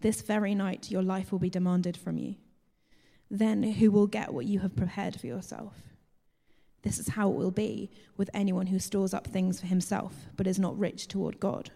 This 0.00 0.22
very 0.22 0.54
night 0.54 0.90
your 0.90 1.02
life 1.02 1.32
will 1.32 1.40
be 1.40 1.50
demanded 1.50 1.96
from 1.96 2.18
you. 2.18 2.36
Then 3.30 3.62
who 3.62 3.90
will 3.90 4.06
get 4.06 4.32
what 4.32 4.46
you 4.46 4.60
have 4.60 4.76
prepared 4.76 5.20
for 5.20 5.26
yourself? 5.26 5.74
This 6.82 6.98
is 6.98 7.08
how 7.08 7.30
it 7.30 7.36
will 7.36 7.50
be 7.50 7.90
with 8.16 8.30
anyone 8.32 8.68
who 8.68 8.78
stores 8.78 9.12
up 9.12 9.26
things 9.26 9.60
for 9.60 9.66
himself, 9.66 10.14
but 10.36 10.46
is 10.46 10.58
not 10.58 10.78
rich 10.78 11.08
toward 11.08 11.40
God. 11.40 11.70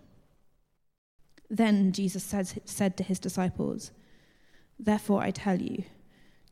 Then 1.51 1.93
Jesus 1.93 2.23
says, 2.23 2.59
said 2.65 2.97
to 2.97 3.05
his 3.05 3.19
disciples, 3.19 3.91
Therefore 4.79 5.21
I 5.21 5.33
tell 5.33 5.61
you, 5.61 5.85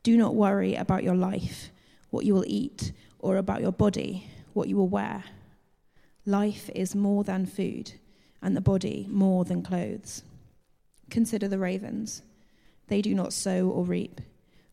do 0.03 0.17
not 0.17 0.35
worry 0.35 0.75
about 0.75 1.03
your 1.03 1.15
life, 1.15 1.71
what 2.09 2.25
you 2.25 2.33
will 2.33 2.45
eat, 2.45 2.91
or 3.19 3.37
about 3.37 3.61
your 3.61 3.71
body, 3.71 4.27
what 4.53 4.67
you 4.67 4.75
will 4.75 4.89
wear. 4.89 5.23
Life 6.25 6.69
is 6.75 6.93
more 6.93 7.23
than 7.23 7.45
food, 7.45 7.93
and 8.41 8.55
the 8.55 8.61
body 8.61 9.07
more 9.09 9.45
than 9.45 9.63
clothes. 9.63 10.23
Consider 11.11 11.47
the 11.47 11.59
ravens. 11.59 12.23
They 12.87 13.01
do 13.01 13.13
not 13.13 13.33
sow 13.33 13.69
or 13.69 13.83
reap, 13.83 14.19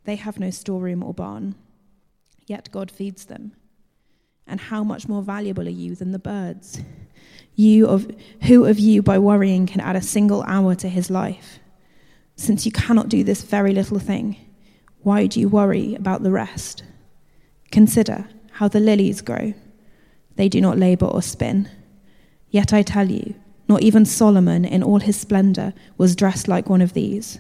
they 0.05 0.17
have 0.17 0.41
no 0.41 0.51
storeroom 0.51 1.03
or 1.03 1.13
barn, 1.13 1.55
yet 2.47 2.71
God 2.73 2.91
feeds 2.91 3.27
them. 3.27 3.53
And 4.47 4.59
how 4.59 4.83
much 4.83 5.07
more 5.07 5.23
valuable 5.23 5.67
are 5.67 5.71
you 5.83 5.95
than 5.95 6.13
the 6.13 6.19
birds? 6.19 6.81
You 7.55 7.87
of 7.87 8.11
who 8.45 8.65
of 8.65 8.79
you 8.79 9.03
by 9.03 9.19
worrying 9.19 9.67
can 9.67 9.81
add 9.81 9.97
a 9.97 10.01
single 10.01 10.43
hour 10.45 10.75
to 10.77 10.89
his 10.89 11.11
life? 11.11 11.59
Since 12.37 12.65
you 12.65 12.73
cannot 12.73 13.09
do 13.09 13.23
this 13.23 13.43
very 13.43 13.75
little 13.75 13.99
thing, 13.99 14.37
why 15.03 15.27
do 15.27 15.41
you 15.41 15.49
worry 15.49 15.95
about 15.95 16.23
the 16.23 16.31
rest? 16.31 16.85
Consider 17.71 18.29
how 18.53 18.69
the 18.69 18.81
lilies 18.81 19.21
grow. 19.21 19.55
They 20.37 20.49
do 20.49 20.61
not 20.61 20.79
labor 20.79 21.07
or 21.07 21.21
spin. 21.21 21.69
Yet 22.49 22.73
I 22.73 22.83
tell 22.83 23.11
you, 23.11 23.35
not 23.69 23.83
even 23.83 24.05
Solomon 24.05 24.65
in 24.65 24.83
all 24.83 25.01
his 25.01 25.19
splendor 25.19 25.75
was 25.99 26.17
dressed 26.17 26.49
like 26.49 26.69
one 26.69 26.81
of 26.81 26.95
these. 26.95 27.39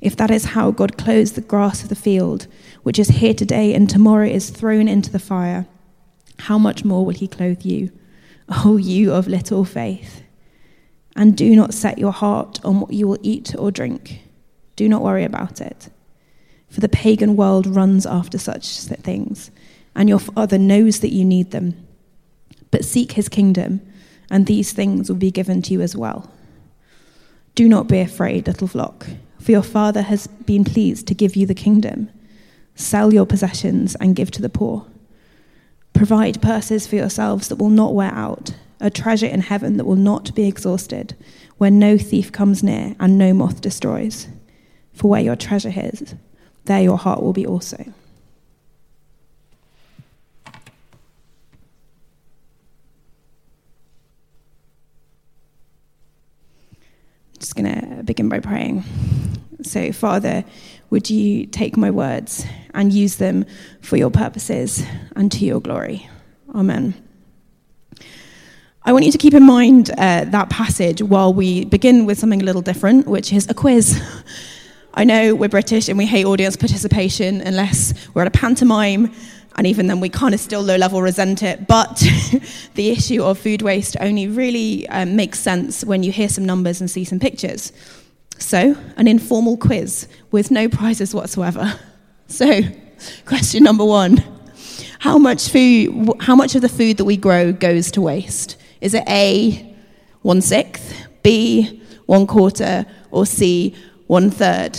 If 0.00 0.16
that 0.16 0.30
is 0.30 0.46
how 0.46 0.70
God 0.70 0.96
clothes 0.96 1.32
the 1.32 1.40
grass 1.40 1.82
of 1.82 1.88
the 1.88 1.94
field, 1.94 2.46
which 2.82 2.98
is 2.98 3.08
here 3.08 3.34
today 3.34 3.74
and 3.74 3.88
tomorrow 3.88 4.26
is 4.26 4.50
thrown 4.50 4.88
into 4.88 5.10
the 5.10 5.18
fire, 5.18 5.66
how 6.40 6.58
much 6.58 6.84
more 6.84 7.04
will 7.04 7.14
he 7.14 7.28
clothe 7.28 7.64
you, 7.64 7.92
O 8.64 8.76
you 8.76 9.12
of 9.12 9.28
little 9.28 9.64
faith? 9.64 10.22
And 11.16 11.36
do 11.36 11.54
not 11.54 11.74
set 11.74 11.98
your 11.98 12.12
heart 12.12 12.58
on 12.64 12.80
what 12.80 12.92
you 12.92 13.06
will 13.06 13.18
eat 13.22 13.54
or 13.56 13.70
drink. 13.70 14.20
Do 14.76 14.88
not 14.88 15.02
worry 15.02 15.24
about 15.24 15.60
it. 15.60 15.90
For 16.68 16.80
the 16.80 16.88
pagan 16.88 17.36
world 17.36 17.66
runs 17.66 18.04
after 18.04 18.36
such 18.36 18.80
things, 18.80 19.50
and 19.94 20.08
your 20.08 20.18
Father 20.18 20.58
knows 20.58 21.00
that 21.00 21.12
you 21.12 21.24
need 21.24 21.52
them. 21.52 21.86
But 22.72 22.84
seek 22.84 23.12
his 23.12 23.28
kingdom 23.28 23.80
and 24.30 24.46
these 24.46 24.72
things 24.72 25.08
will 25.08 25.16
be 25.16 25.30
given 25.30 25.62
to 25.62 25.72
you 25.72 25.80
as 25.80 25.96
well. 25.96 26.30
Do 27.54 27.68
not 27.68 27.86
be 27.86 28.00
afraid, 28.00 28.46
little 28.46 28.66
flock, 28.66 29.06
for 29.38 29.52
your 29.52 29.62
Father 29.62 30.02
has 30.02 30.26
been 30.26 30.64
pleased 30.64 31.06
to 31.06 31.14
give 31.14 31.36
you 31.36 31.46
the 31.46 31.54
kingdom. 31.54 32.10
Sell 32.74 33.14
your 33.14 33.26
possessions 33.26 33.94
and 33.96 34.16
give 34.16 34.30
to 34.32 34.42
the 34.42 34.48
poor. 34.48 34.86
Provide 35.92 36.42
purses 36.42 36.86
for 36.86 36.96
yourselves 36.96 37.48
that 37.48 37.56
will 37.56 37.68
not 37.68 37.94
wear 37.94 38.10
out, 38.12 38.54
a 38.80 38.90
treasure 38.90 39.26
in 39.26 39.40
heaven 39.40 39.76
that 39.76 39.84
will 39.84 39.94
not 39.94 40.34
be 40.34 40.48
exhausted, 40.48 41.14
where 41.58 41.70
no 41.70 41.96
thief 41.96 42.32
comes 42.32 42.64
near 42.64 42.96
and 42.98 43.16
no 43.16 43.32
moth 43.32 43.60
destroys. 43.60 44.26
For 44.92 45.08
where 45.08 45.20
your 45.20 45.36
treasure 45.36 45.72
is, 45.74 46.14
there 46.64 46.82
your 46.82 46.98
heart 46.98 47.22
will 47.22 47.32
be 47.32 47.46
also. 47.46 47.92
just 57.44 57.56
going 57.56 57.66
to 57.66 57.93
begin 58.04 58.28
by 58.28 58.40
praying. 58.40 58.84
So, 59.62 59.92
Father, 59.92 60.44
would 60.90 61.10
you 61.10 61.46
take 61.46 61.76
my 61.76 61.90
words 61.90 62.44
and 62.74 62.92
use 62.92 63.16
them 63.16 63.46
for 63.80 63.96
your 63.96 64.10
purposes 64.10 64.84
and 65.16 65.32
to 65.32 65.44
your 65.44 65.60
glory? 65.60 66.08
Amen. 66.54 66.94
I 68.84 68.92
want 68.92 69.06
you 69.06 69.12
to 69.12 69.18
keep 69.18 69.32
in 69.32 69.44
mind 69.44 69.90
uh, 69.90 70.24
that 70.26 70.50
passage 70.50 71.00
while 71.00 71.32
we 71.32 71.64
begin 71.64 72.04
with 72.04 72.18
something 72.18 72.42
a 72.42 72.44
little 72.44 72.60
different, 72.60 73.06
which 73.06 73.32
is 73.32 73.48
a 73.48 73.54
quiz. 73.54 74.00
I 74.94 75.04
know 75.04 75.34
we're 75.34 75.48
British 75.48 75.88
and 75.88 75.98
we 75.98 76.06
hate 76.06 76.26
audience 76.26 76.54
participation 76.56 77.40
unless 77.40 77.94
we're 78.12 78.22
at 78.22 78.28
a 78.28 78.30
pantomime 78.30 79.12
and 79.56 79.66
even 79.66 79.86
then 79.86 80.00
we 80.00 80.08
kind 80.08 80.34
of 80.34 80.40
still 80.40 80.62
low 80.62 80.76
level 80.76 81.00
resent 81.00 81.42
it. 81.42 81.66
But 81.66 81.96
the 82.74 82.90
issue 82.90 83.22
of 83.22 83.38
food 83.38 83.62
waste 83.62 83.96
only 84.00 84.26
really 84.26 84.88
um, 84.88 85.16
makes 85.16 85.38
sense 85.38 85.84
when 85.84 86.02
you 86.02 86.12
hear 86.12 86.28
some 86.28 86.44
numbers 86.44 86.80
and 86.80 86.90
see 86.90 87.04
some 87.04 87.20
pictures. 87.20 87.72
So, 88.38 88.76
an 88.96 89.06
informal 89.06 89.56
quiz 89.56 90.08
with 90.30 90.50
no 90.50 90.68
prizes 90.68 91.14
whatsoever. 91.14 91.78
So, 92.26 92.62
question 93.26 93.62
number 93.62 93.84
one 93.84 94.24
how 94.98 95.18
much, 95.18 95.50
food, 95.50 96.10
how 96.20 96.34
much 96.34 96.54
of 96.54 96.62
the 96.62 96.68
food 96.70 96.96
that 96.96 97.04
we 97.04 97.18
grow 97.18 97.52
goes 97.52 97.90
to 97.90 98.00
waste? 98.00 98.56
Is 98.80 98.94
it 98.94 99.04
A, 99.06 99.76
one 100.22 100.40
sixth, 100.40 100.94
B, 101.22 101.82
one 102.06 102.26
quarter, 102.26 102.86
or 103.10 103.26
C, 103.26 103.76
one 104.06 104.30
third? 104.30 104.78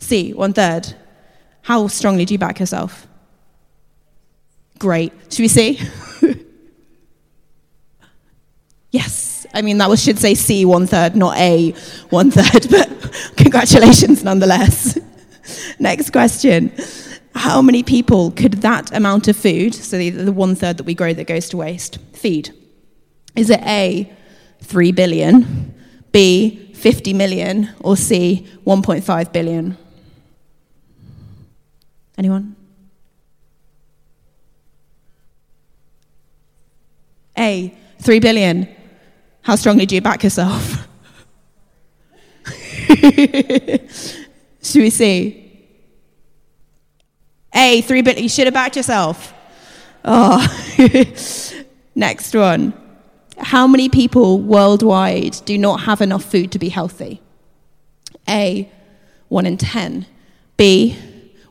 C, 0.00 0.32
one 0.32 0.52
third. 0.52 0.92
How 1.66 1.88
strongly 1.88 2.24
do 2.24 2.32
you 2.32 2.38
back 2.38 2.60
yourself? 2.60 3.08
Great. 4.78 5.12
Should 5.30 5.40
we 5.40 5.48
see? 5.48 5.80
yes. 8.92 9.48
I 9.52 9.62
mean, 9.62 9.78
that 9.78 9.88
was, 9.88 10.00
should 10.00 10.20
say 10.20 10.34
C 10.34 10.64
one 10.64 10.86
third, 10.86 11.16
not 11.16 11.36
A 11.36 11.72
one 12.10 12.30
third, 12.30 12.68
but 12.70 13.32
congratulations 13.36 14.22
nonetheless. 14.22 14.96
Next 15.80 16.12
question. 16.12 16.72
How 17.34 17.60
many 17.60 17.82
people 17.82 18.30
could 18.30 18.62
that 18.62 18.96
amount 18.96 19.26
of 19.26 19.36
food, 19.36 19.74
so 19.74 19.98
the, 19.98 20.10
the 20.10 20.30
one 20.30 20.54
third 20.54 20.76
that 20.76 20.84
we 20.84 20.94
grow 20.94 21.12
that 21.14 21.26
goes 21.26 21.48
to 21.48 21.56
waste, 21.56 21.98
feed? 22.12 22.54
Is 23.34 23.50
it 23.50 23.60
A, 23.62 24.08
3 24.60 24.92
billion, 24.92 25.74
B, 26.12 26.72
50 26.74 27.12
million, 27.12 27.70
or 27.80 27.96
C, 27.96 28.46
1.5 28.64 29.32
billion? 29.32 29.76
Anyone? 32.18 32.56
A, 37.38 37.74
3 38.00 38.18
billion. 38.20 38.68
How 39.42 39.56
strongly 39.56 39.86
do 39.86 39.94
you 39.94 40.00
back 40.00 40.24
yourself? 40.24 40.88
Should 44.62 44.82
we 44.82 44.90
see? 44.90 45.42
A, 47.54 47.80
3 47.82 48.02
billion. 48.02 48.22
You 48.22 48.28
should 48.28 48.46
have 48.46 48.54
backed 48.54 48.76
yourself. 48.76 49.34
Oh. 50.04 50.46
Next 51.94 52.34
one. 52.34 52.74
How 53.38 53.66
many 53.66 53.88
people 53.88 54.40
worldwide 54.40 55.36
do 55.44 55.58
not 55.58 55.80
have 55.82 56.00
enough 56.00 56.24
food 56.24 56.52
to 56.52 56.58
be 56.58 56.68
healthy? 56.68 57.20
A, 58.28 58.70
1 59.28 59.46
in 59.46 59.56
10. 59.56 60.06
B, 60.56 60.96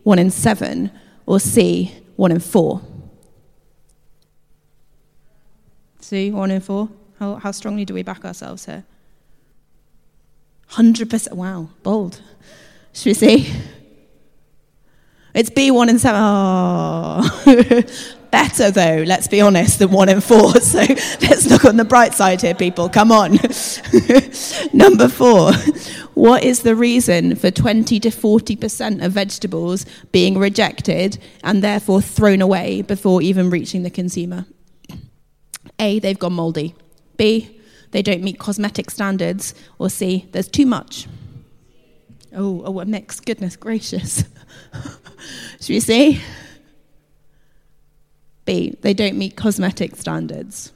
1 0.06 0.20
in 0.20 0.32
7. 0.32 0.90
Or 1.26 1.40
C, 1.40 1.94
1 2.16 2.32
in 2.32 2.40
4. 2.40 2.82
C, 6.06 6.30
one 6.30 6.52
in 6.52 6.62
four. 6.62 6.88
How, 7.18 7.36
how 7.36 7.50
strongly 7.50 7.84
do 7.84 7.96
we 7.96 8.04
back 8.04 8.24
ourselves 8.26 8.68
here? 8.68 8.84
100%. 10.70 11.34
Wow, 11.34 11.70
bold. 11.82 12.22
Should 12.94 13.08
we 13.08 13.14
see? 13.16 13.52
It's 15.34 15.50
B1 15.50 15.90
and 15.90 16.00
7. 16.00 16.22
Oh. 17.48 18.15
Better, 18.36 18.70
though, 18.70 19.04
let's 19.08 19.30
be 19.30 19.40
honest, 19.40 19.80
than 19.80 19.92
1 19.92 20.10
in 20.10 20.20
4. 20.20 20.52
So 20.60 20.80
let's 21.22 21.50
look 21.50 21.64
on 21.64 21.78
the 21.78 21.86
bright 21.86 22.14
side 22.14 22.42
here, 22.42 22.54
people. 22.54 22.90
Come 22.90 23.10
on. 23.10 23.40
Number 24.74 25.08
four. 25.08 25.54
What 26.16 26.44
is 26.44 26.64
the 26.64 26.76
reason 26.76 27.38
for 27.38 27.50
20 27.50 27.98
to 28.02 28.10
40% 28.10 29.06
of 29.06 29.14
vegetables 29.14 29.86
being 30.12 30.38
rejected 30.38 31.18
and 31.46 31.64
therefore 31.64 32.02
thrown 32.02 32.42
away 32.42 32.82
before 32.82 33.22
even 33.22 33.50
reaching 33.50 33.84
the 33.84 33.90
consumer? 33.90 34.46
A, 35.80 36.00
they've 36.00 36.20
gone 36.20 36.34
mouldy. 36.34 36.76
B, 37.16 37.62
they 37.92 38.02
don't 38.02 38.22
meet 38.22 38.38
cosmetic 38.38 38.92
standards. 38.92 39.56
Or 39.80 39.90
C, 39.90 40.28
there's 40.34 40.50
too 40.50 40.66
much. 40.66 41.08
Oh, 42.36 42.64
oh, 42.66 42.82
a 42.82 42.86
mix. 42.86 43.22
Goodness 43.22 43.56
gracious. 43.56 44.26
Should 45.62 45.70
we 45.70 45.80
see? 45.80 46.22
B, 48.46 48.78
they 48.82 48.94
don't 48.94 49.18
meet 49.18 49.36
cosmetic 49.36 49.96
standards. 49.96 50.72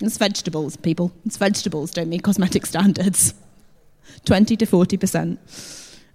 It's 0.00 0.16
vegetables, 0.16 0.76
people. 0.76 1.12
It's 1.26 1.36
vegetables 1.36 1.90
don't 1.90 2.08
meet 2.08 2.22
cosmetic 2.22 2.66
standards. 2.66 3.34
20 4.24 4.56
to 4.56 4.66
40%. 4.66 5.38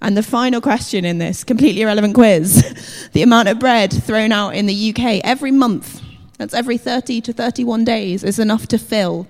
And 0.02 0.18
the 0.18 0.24
final 0.24 0.62
question 0.62 1.06
in 1.06 1.18
this 1.18 1.44
completely 1.44 1.82
irrelevant 1.82 2.14
quiz 2.14 3.10
the 3.14 3.24
amount 3.24 3.48
of 3.48 3.60
bread 3.60 3.92
thrown 3.92 4.32
out 4.32 4.50
in 4.50 4.66
the 4.66 4.94
UK 4.94 5.22
every 5.24 5.52
month 5.52 6.02
that's 6.38 6.54
every 6.54 6.78
30 6.78 7.22
to 7.22 7.34
31 7.34 7.86
days, 7.86 8.24
is 8.24 8.40
enough 8.40 8.68
to 8.68 8.78
fill 8.78 9.28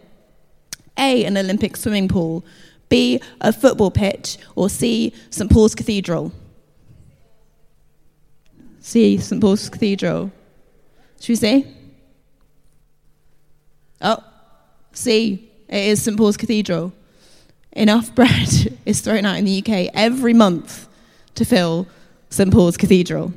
A, 0.97 1.25
an 1.25 1.37
Olympic 1.37 1.77
swimming 1.77 2.07
pool, 2.07 2.43
B, 2.89 3.21
a 3.41 3.53
football 3.53 3.91
pitch, 3.91 4.37
or 4.55 4.69
C, 4.69 5.13
St. 5.29 5.51
Paul's 5.51 5.75
Cathedral? 5.75 6.31
C, 8.79 9.17
St. 9.17 9.41
Paul's 9.41 9.69
Cathedral. 9.69 10.31
Should 11.19 11.29
we 11.29 11.35
say? 11.35 11.67
Oh, 14.01 14.23
see, 14.93 15.51
it 15.67 15.85
is 15.85 16.01
St. 16.03 16.17
Paul's 16.17 16.37
Cathedral. 16.37 16.93
Enough 17.71 18.13
bread 18.15 18.77
is 18.85 19.01
thrown 19.01 19.25
out 19.25 19.37
in 19.37 19.45
the 19.45 19.59
UK 19.59 19.91
every 19.93 20.33
month 20.33 20.87
to 21.35 21.45
fill 21.45 21.87
St. 22.29 22.51
Paul's 22.51 22.77
Cathedral. 22.77 23.33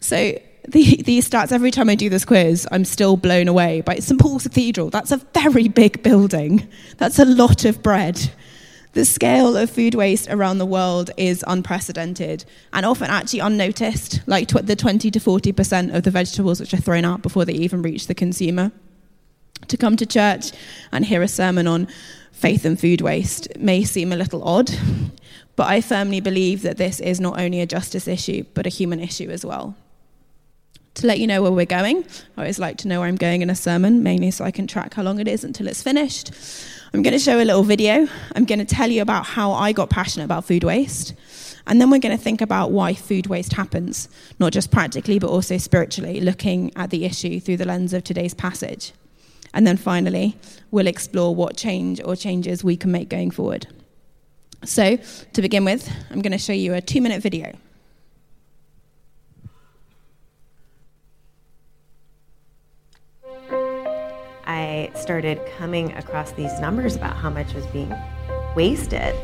So 0.00 0.38
the, 0.68 1.02
these 1.04 1.28
stats, 1.28 1.52
every 1.52 1.70
time 1.70 1.88
I 1.88 1.94
do 1.94 2.08
this 2.08 2.24
quiz, 2.24 2.66
I'm 2.70 2.84
still 2.84 3.16
blown 3.16 3.48
away 3.48 3.80
by 3.80 3.96
St. 3.96 4.20
Paul's 4.20 4.44
Cathedral. 4.44 4.90
That's 4.90 5.12
a 5.12 5.16
very 5.16 5.68
big 5.68 6.02
building. 6.02 6.68
That's 6.98 7.18
a 7.18 7.24
lot 7.24 7.64
of 7.64 7.82
bread. 7.82 8.30
The 8.92 9.04
scale 9.06 9.56
of 9.56 9.70
food 9.70 9.94
waste 9.94 10.28
around 10.28 10.58
the 10.58 10.66
world 10.66 11.10
is 11.16 11.42
unprecedented 11.46 12.44
and 12.74 12.84
often 12.84 13.08
actually 13.08 13.40
unnoticed, 13.40 14.20
like 14.26 14.48
tw- 14.48 14.66
the 14.66 14.76
20 14.76 15.10
to 15.10 15.18
40% 15.18 15.94
of 15.94 16.02
the 16.02 16.10
vegetables 16.10 16.60
which 16.60 16.74
are 16.74 16.78
thrown 16.78 17.06
out 17.06 17.22
before 17.22 17.46
they 17.46 17.54
even 17.54 17.80
reach 17.80 18.06
the 18.06 18.14
consumer. 18.14 18.70
To 19.68 19.76
come 19.78 19.96
to 19.96 20.04
church 20.04 20.52
and 20.90 21.06
hear 21.06 21.22
a 21.22 21.28
sermon 21.28 21.66
on 21.66 21.88
faith 22.32 22.66
and 22.66 22.78
food 22.78 23.00
waste 23.00 23.48
may 23.58 23.82
seem 23.84 24.12
a 24.12 24.16
little 24.16 24.44
odd, 24.44 24.70
but 25.56 25.68
I 25.68 25.80
firmly 25.80 26.20
believe 26.20 26.60
that 26.62 26.76
this 26.76 27.00
is 27.00 27.18
not 27.18 27.40
only 27.40 27.60
a 27.60 27.66
justice 27.66 28.06
issue, 28.06 28.44
but 28.52 28.66
a 28.66 28.70
human 28.70 29.00
issue 29.00 29.30
as 29.30 29.44
well. 29.44 29.74
To 30.96 31.06
let 31.06 31.18
you 31.18 31.26
know 31.26 31.40
where 31.40 31.52
we're 31.52 31.64
going, 31.64 32.04
I 32.36 32.42
always 32.42 32.58
like 32.58 32.76
to 32.78 32.88
know 32.88 33.00
where 33.00 33.08
I'm 33.08 33.16
going 33.16 33.40
in 33.40 33.48
a 33.48 33.54
sermon, 33.54 34.02
mainly 34.02 34.30
so 34.30 34.44
I 34.44 34.50
can 34.50 34.66
track 34.66 34.92
how 34.92 35.02
long 35.02 35.18
it 35.18 35.28
is 35.28 35.44
until 35.44 35.66
it's 35.66 35.82
finished. 35.82 36.32
I'm 36.94 37.00
going 37.00 37.12
to 37.12 37.18
show 37.18 37.40
a 37.40 37.44
little 37.44 37.62
video. 37.62 38.06
I'm 38.36 38.44
going 38.44 38.58
to 38.58 38.66
tell 38.66 38.90
you 38.90 39.00
about 39.00 39.24
how 39.24 39.52
I 39.52 39.72
got 39.72 39.88
passionate 39.88 40.26
about 40.26 40.44
food 40.44 40.62
waste. 40.62 41.14
And 41.66 41.80
then 41.80 41.88
we're 41.88 42.00
going 42.00 42.16
to 42.16 42.22
think 42.22 42.42
about 42.42 42.70
why 42.70 42.92
food 42.92 43.28
waste 43.28 43.54
happens, 43.54 44.10
not 44.38 44.52
just 44.52 44.70
practically, 44.70 45.18
but 45.18 45.30
also 45.30 45.56
spiritually, 45.56 46.20
looking 46.20 46.70
at 46.76 46.90
the 46.90 47.06
issue 47.06 47.40
through 47.40 47.56
the 47.56 47.64
lens 47.64 47.94
of 47.94 48.04
today's 48.04 48.34
passage. 48.34 48.92
And 49.54 49.66
then 49.66 49.78
finally, 49.78 50.36
we'll 50.70 50.86
explore 50.86 51.34
what 51.34 51.56
change 51.56 51.98
or 52.04 52.14
changes 52.14 52.62
we 52.62 52.76
can 52.76 52.92
make 52.92 53.08
going 53.08 53.30
forward. 53.30 53.66
So, 54.64 54.98
to 55.32 55.42
begin 55.42 55.64
with, 55.64 55.90
I'm 56.10 56.20
going 56.20 56.32
to 56.32 56.38
show 56.38 56.52
you 56.52 56.74
a 56.74 56.82
two 56.82 57.00
minute 57.00 57.22
video. 57.22 57.56
I 64.82 64.90
started 64.94 65.40
coming 65.58 65.92
across 65.92 66.32
these 66.32 66.58
numbers 66.58 66.96
about 66.96 67.14
how 67.14 67.30
much 67.30 67.54
was 67.54 67.64
being 67.66 67.94
wasted. 68.56 69.14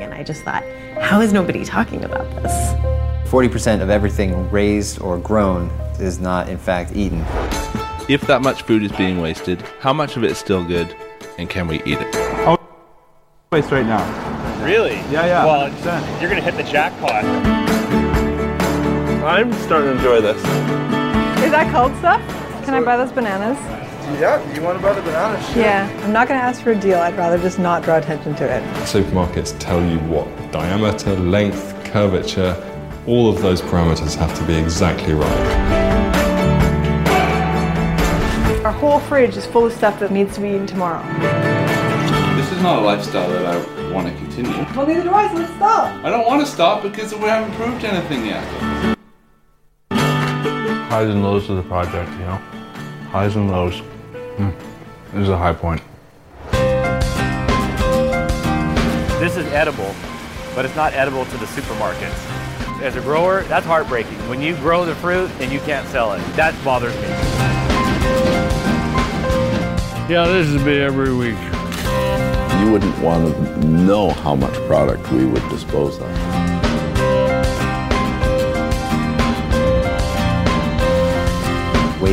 And 0.00 0.14
I 0.14 0.22
just 0.22 0.42
thought, 0.42 0.64
how 0.98 1.20
is 1.20 1.34
nobody 1.34 1.66
talking 1.66 2.02
about 2.02 2.30
this? 2.42 2.72
40% 3.30 3.82
of 3.82 3.90
everything 3.90 4.50
raised 4.50 4.98
or 5.02 5.18
grown 5.18 5.68
is 6.00 6.18
not, 6.18 6.48
in 6.48 6.56
fact, 6.56 6.96
eaten. 6.96 7.20
If 8.08 8.22
that 8.22 8.40
much 8.40 8.62
food 8.62 8.84
is 8.84 8.92
being 8.92 9.20
wasted, 9.20 9.60
how 9.80 9.92
much 9.92 10.16
of 10.16 10.24
it 10.24 10.30
is 10.30 10.38
still 10.38 10.64
good, 10.64 10.96
and 11.36 11.50
can 11.50 11.68
we 11.68 11.82
eat 11.82 11.98
it? 12.00 12.14
Oh, 12.46 12.56
waste 13.52 13.70
right 13.70 13.84
now. 13.84 14.64
Really? 14.64 14.94
Yeah, 15.10 15.26
yeah. 15.26 15.44
Well, 15.44 15.70
100%. 15.70 16.20
you're 16.22 16.30
gonna 16.30 16.40
hit 16.40 16.56
the 16.56 16.62
jackpot. 16.62 17.22
I'm 19.22 19.52
starting 19.52 19.90
to 19.90 19.96
enjoy 19.96 20.22
this. 20.22 20.38
Is 21.44 21.50
that 21.50 21.70
cold 21.70 21.94
stuff? 21.98 22.22
Can 22.64 22.72
I 22.72 22.80
buy 22.80 22.96
those 22.96 23.12
bananas? 23.12 23.58
Yeah, 24.14 24.54
you 24.54 24.62
want 24.62 24.78
to 24.78 24.82
buy 24.82 24.94
the 24.94 25.02
banana? 25.02 25.42
Sure. 25.42 25.62
Yeah. 25.62 25.90
I'm 26.04 26.12
not 26.12 26.28
going 26.28 26.38
to 26.38 26.44
ask 26.44 26.62
for 26.62 26.70
a 26.70 26.78
deal. 26.78 26.98
I'd 27.00 27.16
rather 27.16 27.38
just 27.38 27.58
not 27.58 27.82
draw 27.82 27.98
attention 27.98 28.36
to 28.36 28.44
it. 28.44 28.62
Supermarkets 28.84 29.58
tell 29.58 29.84
you 29.84 29.98
what 30.00 30.26
diameter, 30.52 31.16
length, 31.16 31.74
curvature, 31.86 32.54
all 33.08 33.28
of 33.28 33.42
those 33.42 33.60
parameters 33.60 34.14
have 34.14 34.32
to 34.38 34.46
be 34.46 34.54
exactly 34.54 35.12
right. 35.12 35.86
Our 38.64 38.72
whole 38.72 39.00
fridge 39.00 39.36
is 39.36 39.44
full 39.44 39.66
of 39.66 39.72
stuff 39.72 39.98
that 39.98 40.12
needs 40.12 40.36
to 40.36 40.40
be 40.40 40.50
eaten 40.50 40.66
tomorrow. 40.66 41.02
This 42.36 42.52
is 42.52 42.62
not 42.62 42.78
a 42.78 42.82
lifestyle 42.82 43.28
that 43.28 43.44
I 43.44 43.92
want 43.92 44.06
to 44.06 44.14
continue. 44.14 44.52
Well, 44.76 44.86
neither 44.86 45.02
do 45.02 45.10
I, 45.10 45.28
so 45.28 45.34
let's 45.34 45.52
stop. 45.54 46.04
I 46.04 46.10
don't 46.10 46.26
want 46.26 46.46
to 46.46 46.50
stop 46.50 46.82
because 46.84 47.12
we 47.12 47.22
haven't 47.22 47.54
proved 47.56 47.84
anything 47.84 48.24
yet. 48.26 48.44
Highs 49.90 51.08
and 51.08 51.24
lows 51.24 51.50
of 51.50 51.56
the 51.56 51.62
project, 51.64 52.10
you 52.12 52.18
know? 52.18 52.40
Highs 53.10 53.34
and 53.34 53.50
lows. 53.50 53.82
Hmm. 54.36 54.50
This 55.12 55.22
is 55.22 55.28
a 55.30 55.38
high 55.38 55.54
point. 55.54 55.80
This 59.18 59.38
is 59.38 59.46
edible, 59.46 59.94
but 60.54 60.66
it's 60.66 60.76
not 60.76 60.92
edible 60.92 61.24
to 61.24 61.36
the 61.38 61.46
supermarkets. 61.46 62.82
As 62.82 62.96
a 62.96 63.00
grower, 63.00 63.44
that's 63.44 63.64
heartbreaking. 63.64 64.18
When 64.28 64.42
you 64.42 64.54
grow 64.56 64.84
the 64.84 64.94
fruit 64.96 65.30
and 65.40 65.50
you 65.50 65.60
can't 65.60 65.88
sell 65.88 66.12
it, 66.12 66.18
that 66.36 66.54
bothers 66.62 66.94
me. 66.96 67.08
Yeah, 70.12 70.26
this 70.26 70.52
would 70.52 70.66
be 70.66 70.80
every 70.80 71.14
week. 71.14 71.38
You 72.60 72.72
wouldn't 72.72 72.98
want 72.98 73.34
to 73.34 73.66
know 73.66 74.10
how 74.10 74.34
much 74.34 74.52
product 74.66 75.10
we 75.10 75.24
would 75.24 75.48
dispose 75.48 75.98
of. 75.98 76.45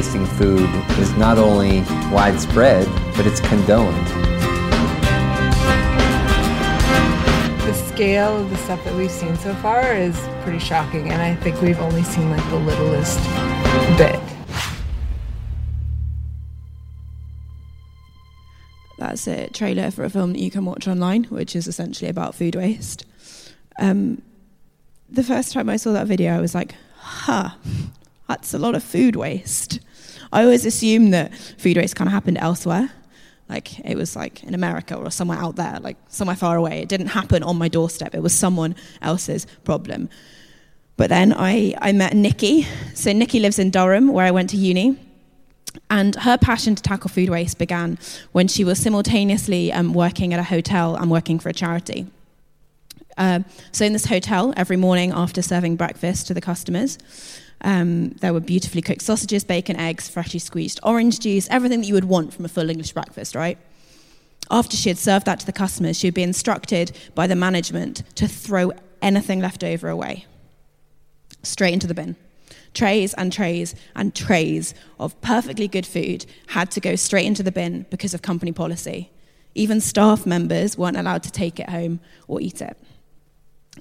Wasting 0.03 0.25
food 0.25 0.69
is 0.99 1.13
not 1.13 1.37
only 1.37 1.79
widespread, 2.11 2.85
but 3.15 3.25
it's 3.25 3.39
condoned. 3.39 4.05
The 7.61 7.73
scale 7.73 8.41
of 8.41 8.49
the 8.49 8.57
stuff 8.57 8.83
that 8.83 8.93
we've 8.95 9.09
seen 9.09 9.37
so 9.37 9.55
far 9.55 9.95
is 9.95 10.19
pretty 10.41 10.59
shocking, 10.59 11.09
and 11.09 11.21
I 11.21 11.37
think 11.37 11.61
we've 11.61 11.79
only 11.79 12.03
seen 12.03 12.29
like 12.29 12.45
the 12.49 12.57
littlest 12.57 13.17
bit. 13.97 14.19
That's 18.97 19.25
a 19.25 19.47
trailer 19.51 19.89
for 19.89 20.03
a 20.03 20.09
film 20.09 20.33
that 20.33 20.39
you 20.39 20.51
can 20.51 20.65
watch 20.65 20.85
online, 20.85 21.23
which 21.25 21.55
is 21.55 21.65
essentially 21.65 22.09
about 22.09 22.35
food 22.35 22.57
waste. 22.57 23.05
Um, 23.79 24.21
the 25.09 25.23
first 25.23 25.53
time 25.53 25.69
I 25.69 25.77
saw 25.77 25.93
that 25.93 26.07
video, 26.07 26.35
I 26.35 26.41
was 26.41 26.53
like, 26.53 26.75
huh, 26.97 27.51
that's 28.27 28.53
a 28.53 28.59
lot 28.59 28.75
of 28.75 28.83
food 28.83 29.15
waste. 29.15 29.79
I 30.33 30.43
always 30.43 30.65
assumed 30.65 31.13
that 31.13 31.33
food 31.33 31.77
waste 31.77 31.95
kind 31.95 32.07
of 32.07 32.13
happened 32.13 32.39
elsewhere. 32.39 32.89
Like 33.49 33.79
it 33.81 33.95
was 33.95 34.15
like 34.15 34.43
in 34.43 34.55
America 34.55 34.95
or 34.95 35.11
somewhere 35.11 35.37
out 35.37 35.55
there, 35.55 35.79
like 35.79 35.97
somewhere 36.07 36.35
far 36.35 36.57
away. 36.57 36.81
It 36.81 36.89
didn't 36.89 37.07
happen 37.07 37.43
on 37.43 37.57
my 37.57 37.67
doorstep. 37.67 38.15
It 38.15 38.21
was 38.21 38.33
someone 38.33 38.75
else's 39.01 39.45
problem. 39.63 40.09
But 40.97 41.09
then 41.09 41.33
I, 41.33 41.75
I 41.81 41.91
met 41.91 42.15
Nikki. 42.15 42.67
So 42.93 43.13
Nikki 43.13 43.39
lives 43.39 43.59
in 43.59 43.69
Durham, 43.69 44.11
where 44.11 44.25
I 44.25 44.31
went 44.31 44.49
to 44.51 44.57
uni. 44.57 44.97
And 45.89 46.15
her 46.15 46.37
passion 46.37 46.75
to 46.75 46.83
tackle 46.83 47.09
food 47.09 47.29
waste 47.29 47.57
began 47.57 47.97
when 48.31 48.47
she 48.47 48.63
was 48.63 48.79
simultaneously 48.79 49.71
um, 49.71 49.93
working 49.93 50.33
at 50.33 50.39
a 50.39 50.43
hotel 50.43 50.95
and 50.95 51.11
working 51.11 51.39
for 51.39 51.49
a 51.49 51.53
charity. 51.53 52.07
Uh, 53.17 53.41
so, 53.71 53.85
in 53.85 53.93
this 53.93 54.05
hotel, 54.05 54.53
every 54.57 54.77
morning 54.77 55.11
after 55.11 55.41
serving 55.41 55.75
breakfast 55.75 56.25
to 56.27 56.33
the 56.33 56.41
customers, 56.41 56.97
um, 57.63 58.09
there 58.21 58.33
were 58.33 58.39
beautifully 58.39 58.81
cooked 58.81 59.01
sausages, 59.01 59.43
bacon, 59.43 59.75
eggs, 59.77 60.09
freshly 60.09 60.39
squeezed 60.39 60.79
orange 60.83 61.19
juice, 61.19 61.47
everything 61.49 61.81
that 61.81 61.87
you 61.87 61.93
would 61.93 62.05
want 62.05 62.33
from 62.33 62.45
a 62.45 62.49
full 62.49 62.69
English 62.69 62.91
breakfast, 62.91 63.35
right? 63.35 63.57
After 64.51 64.75
she 64.75 64.89
had 64.89 64.97
served 64.97 65.25
that 65.25 65.39
to 65.39 65.45
the 65.45 65.53
customers, 65.53 65.97
she 65.97 66.07
would 66.07 66.13
be 66.13 66.23
instructed 66.23 66.91
by 67.15 67.27
the 67.27 67.35
management 67.35 68.03
to 68.15 68.27
throw 68.27 68.71
anything 69.01 69.39
left 69.39 69.63
over 69.63 69.89
away 69.89 70.25
straight 71.43 71.73
into 71.73 71.87
the 71.87 71.93
bin 71.93 72.15
trays 72.73 73.13
and 73.15 73.31
trays 73.31 73.75
and 73.95 74.15
trays 74.15 74.73
of 74.99 75.19
perfectly 75.21 75.67
good 75.67 75.85
food 75.85 76.25
had 76.47 76.71
to 76.71 76.79
go 76.79 76.95
straight 76.95 77.25
into 77.25 77.43
the 77.43 77.51
bin 77.51 77.85
because 77.89 78.13
of 78.13 78.21
company 78.21 78.51
policy. 78.51 79.09
Even 79.55 79.79
staff 79.79 80.25
members 80.25 80.77
weren't 80.77 80.97
allowed 80.97 81.23
to 81.23 81.31
take 81.31 81.59
it 81.59 81.69
home 81.69 81.99
or 82.27 82.41
eat 82.41 82.61
it. 82.61 82.75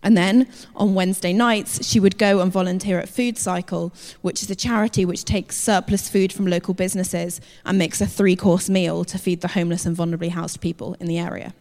And 0.03 0.17
then 0.17 0.49
on 0.75 0.95
Wednesday 0.95 1.33
nights, 1.33 1.87
she 1.87 2.01
would 2.01 2.19
go 2.19 2.41
and 2.41 2.51
volunteer 2.51 2.99
at 2.99 3.09
Food 3.09 3.37
Cycle, 3.37 3.93
which 4.23 4.43
is 4.43 4.51
a 4.51 4.57
charity 4.57 5.05
which 5.05 5.25
takes 5.25 5.57
surplus 5.57 6.09
food 6.09 6.33
from 6.33 6.47
local 6.47 6.75
businesses 6.75 7.41
and 7.65 7.79
makes 7.79 8.01
a 8.01 8.07
three 8.07 8.37
course 8.37 8.71
meal 8.71 9.05
to 9.05 9.19
feed 9.19 9.43
the 9.43 9.49
homeless 9.49 9.87
and 9.87 9.97
vulnerably 9.97 10.31
housed 10.31 10.61
people 10.61 10.97
in 10.99 11.07
the 11.07 11.19
area. 11.19 11.55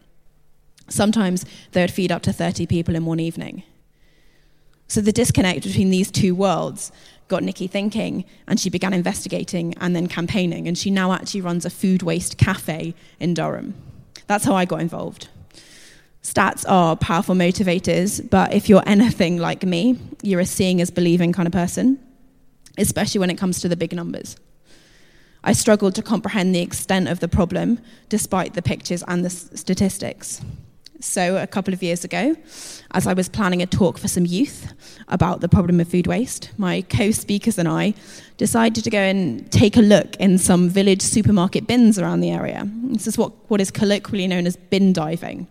Sometimes 0.88 1.44
they 1.72 1.82
would 1.82 1.90
feed 1.90 2.10
up 2.10 2.22
to 2.22 2.32
30 2.32 2.66
people 2.66 2.94
in 2.96 3.04
one 3.04 3.20
evening. 3.20 3.62
So 4.88 5.00
the 5.00 5.12
disconnect 5.12 5.62
between 5.62 5.90
these 5.90 6.10
two 6.10 6.34
worlds 6.34 6.92
got 7.28 7.42
Nikki 7.42 7.66
thinking, 7.66 8.24
and 8.46 8.60
she 8.60 8.68
began 8.68 8.92
investigating 8.92 9.74
and 9.80 9.96
then 9.96 10.06
campaigning. 10.06 10.68
And 10.68 10.76
she 10.76 10.90
now 10.90 11.12
actually 11.12 11.40
runs 11.40 11.64
a 11.64 11.70
food 11.70 12.02
waste 12.02 12.36
cafe 12.36 12.94
in 13.18 13.32
Durham. 13.32 13.74
That's 14.26 14.44
how 14.44 14.54
I 14.54 14.64
got 14.64 14.80
involved. 14.80 15.28
Stats 16.22 16.64
are 16.68 16.96
powerful 16.96 17.34
motivators, 17.34 18.28
but 18.30 18.54
if 18.54 18.68
you're 18.68 18.82
anything 18.86 19.38
like 19.38 19.64
me, 19.64 19.98
you're 20.22 20.40
a 20.40 20.46
seeing 20.46 20.80
as 20.80 20.90
believing 20.90 21.32
kind 21.32 21.48
of 21.48 21.52
person, 21.52 21.98
especially 22.78 23.18
when 23.18 23.30
it 23.30 23.36
comes 23.36 23.60
to 23.60 23.68
the 23.68 23.76
big 23.76 23.92
numbers. 23.92 24.36
I 25.44 25.52
struggled 25.52 25.96
to 25.96 26.02
comprehend 26.02 26.54
the 26.54 26.60
extent 26.60 27.08
of 27.08 27.18
the 27.18 27.26
problem 27.26 27.80
despite 28.08 28.54
the 28.54 28.62
pictures 28.62 29.02
and 29.08 29.24
the 29.24 29.30
statistics. 29.30 30.40
So, 31.00 31.36
a 31.36 31.48
couple 31.48 31.74
of 31.74 31.82
years 31.82 32.04
ago, 32.04 32.36
as 32.92 33.08
I 33.08 33.12
was 33.12 33.28
planning 33.28 33.60
a 33.60 33.66
talk 33.66 33.98
for 33.98 34.06
some 34.06 34.24
youth 34.24 34.72
about 35.08 35.40
the 35.40 35.48
problem 35.48 35.80
of 35.80 35.88
food 35.88 36.06
waste, 36.06 36.52
my 36.56 36.82
co 36.82 37.10
speakers 37.10 37.58
and 37.58 37.68
I 37.68 37.94
decided 38.36 38.84
to 38.84 38.90
go 38.90 39.00
and 39.00 39.50
take 39.50 39.76
a 39.76 39.80
look 39.80 40.14
in 40.16 40.38
some 40.38 40.68
village 40.68 41.02
supermarket 41.02 41.66
bins 41.66 41.98
around 41.98 42.20
the 42.20 42.30
area. 42.30 42.70
This 42.84 43.08
is 43.08 43.18
what, 43.18 43.32
what 43.50 43.60
is 43.60 43.72
colloquially 43.72 44.28
known 44.28 44.46
as 44.46 44.54
bin 44.54 44.92
diving. 44.92 45.48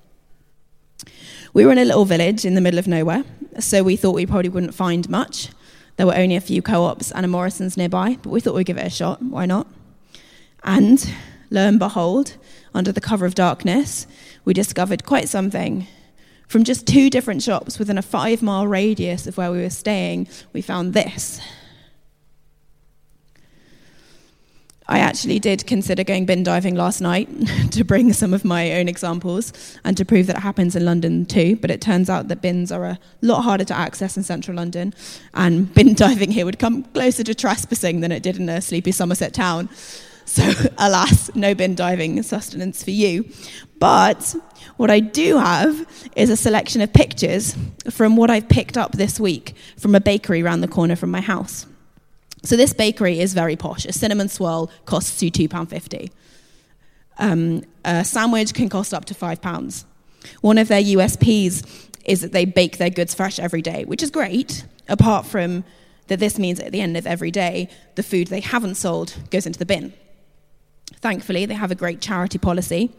We 1.54 1.66
were 1.66 1.74
in 1.74 1.78
a 1.78 1.86
little 1.86 2.06
village 2.06 2.46
in 2.46 2.56
the 2.56 2.62
middle 2.62 2.80
of 2.80 2.88
nowhere, 2.88 3.26
so 3.60 3.84
we 3.84 3.98
thought 3.98 4.16
we 4.16 4.26
probably 4.26 4.48
wouldn't 4.48 4.74
find 4.74 5.10
much. 5.10 5.50
There 5.98 6.08
were 6.08 6.16
only 6.16 6.38
a 6.38 6.42
few 6.42 6.62
co 6.62 6.84
ops 6.84 7.12
and 7.12 7.26
a 7.26 7.28
Morrison's 7.28 7.76
nearby, 7.76 8.18
but 8.22 8.30
we 8.30 8.40
thought 8.40 8.56
we'd 8.56 8.66
give 8.66 8.78
it 8.78 8.88
a 8.88 8.90
shot. 8.90 9.22
Why 9.22 9.46
not? 9.46 9.68
And 10.64 11.14
lo 11.50 11.62
and 11.62 11.78
behold, 11.78 12.38
under 12.74 12.94
the 12.94 13.02
cover 13.02 13.26
of 13.26 13.36
darkness, 13.36 14.08
we 14.46 14.54
discovered 14.54 15.06
quite 15.06 15.28
something. 15.28 15.88
From 16.48 16.64
just 16.64 16.88
two 16.88 17.10
different 17.10 17.44
shops 17.44 17.78
within 17.78 17.98
a 17.98 18.02
five 18.02 18.42
mile 18.42 18.66
radius 18.66 19.28
of 19.28 19.38
where 19.38 19.52
we 19.52 19.62
were 19.62 19.70
staying, 19.70 20.30
we 20.54 20.62
found 20.62 20.94
this. 20.94 21.42
I 24.92 25.00
actually 25.00 25.40
did 25.40 25.66
consider 25.68 26.04
going 26.04 26.26
bin 26.26 26.44
diving 26.44 26.76
last 26.76 27.00
night 27.00 27.30
to 27.72 27.86
bring 27.86 28.12
some 28.12 28.34
of 28.34 28.44
my 28.44 28.74
own 28.74 28.90
examples 28.90 29.54
and 29.86 29.96
to 29.96 30.04
prove 30.04 30.28
that 30.28 30.36
it 30.36 30.42
happens 30.42 30.76
in 30.76 30.84
London 30.84 31.26
too. 31.26 31.56
But 31.56 31.72
it 31.72 31.80
turns 31.80 32.10
out 32.10 32.28
that 32.28 32.42
bins 32.42 32.74
are 32.74 32.84
a 32.84 33.00
lot 33.22 33.44
harder 33.44 33.64
to 33.64 33.74
access 33.74 34.18
in 34.18 34.24
central 34.24 34.58
London, 34.58 34.94
and 35.34 35.74
bin 35.76 35.94
diving 35.94 36.30
here 36.30 36.44
would 36.44 36.60
come 36.60 36.84
closer 36.84 37.24
to 37.24 37.34
trespassing 37.34 38.02
than 38.02 38.12
it 38.12 38.22
did 38.22 38.36
in 38.36 38.50
a 38.50 38.60
sleepy 38.62 38.92
Somerset 38.92 39.34
town. 39.34 39.70
So, 40.24 40.50
alas, 40.78 41.34
no 41.36 41.56
bin 41.56 41.76
diving 41.76 42.22
sustenance 42.24 42.84
for 42.84 42.92
you. 42.92 43.30
But 43.80 44.34
what 44.78 44.90
I 44.90 45.02
do 45.02 45.38
have 45.38 45.86
is 46.16 46.30
a 46.30 46.38
selection 46.38 46.80
of 46.82 46.94
pictures 46.94 47.58
from 47.90 48.16
what 48.16 48.30
I've 48.30 48.48
picked 48.48 48.78
up 48.78 48.94
this 48.94 49.20
week 49.20 49.56
from 49.78 49.94
a 49.94 50.00
bakery 50.00 50.42
around 50.42 50.62
the 50.62 50.70
corner 50.70 50.96
from 50.96 51.12
my 51.12 51.20
house. 51.20 51.66
So, 52.44 52.56
this 52.56 52.74
bakery 52.74 53.20
is 53.20 53.34
very 53.34 53.56
posh. 53.56 53.86
A 53.86 53.94
cinnamon 53.94 54.30
swirl 54.30 54.72
costs 54.86 55.22
you 55.22 55.32
£2.50. 55.32 56.12
Um, 57.20 57.64
a 57.86 58.04
sandwich 58.04 58.54
can 58.54 58.70
cost 58.70 58.94
up 58.94 59.06
to 59.06 59.14
£5. 59.14 59.86
One 60.42 60.58
of 60.58 60.68
their 60.68 60.82
USPs 60.82 61.90
is 62.06 62.22
that 62.22 62.32
they 62.32 62.46
bake 62.46 62.78
their 62.78 62.90
goods 62.90 63.14
fresh 63.14 63.40
every 63.40 63.62
day, 63.62 63.86
which 63.86 64.02
is 64.02 64.10
great, 64.10 64.66
apart 64.88 65.26
from 65.26 65.64
that 66.08 66.20
this 66.20 66.38
means 66.38 66.60
at 66.60 66.72
the 66.72 66.82
end 66.82 66.98
of 66.98 67.08
every 67.08 67.32
day, 67.32 67.70
the 67.96 68.04
food 68.04 68.28
they 68.28 68.42
haven't 68.42 68.76
sold 68.76 69.16
goes 69.30 69.46
into 69.46 69.60
the 69.60 69.66
bin. 69.66 69.94
Thankfully, 70.96 71.46
they 71.46 71.54
have 71.54 71.72
a 71.72 71.76
great 71.76 72.02
charity 72.02 72.38
policy, 72.38 72.92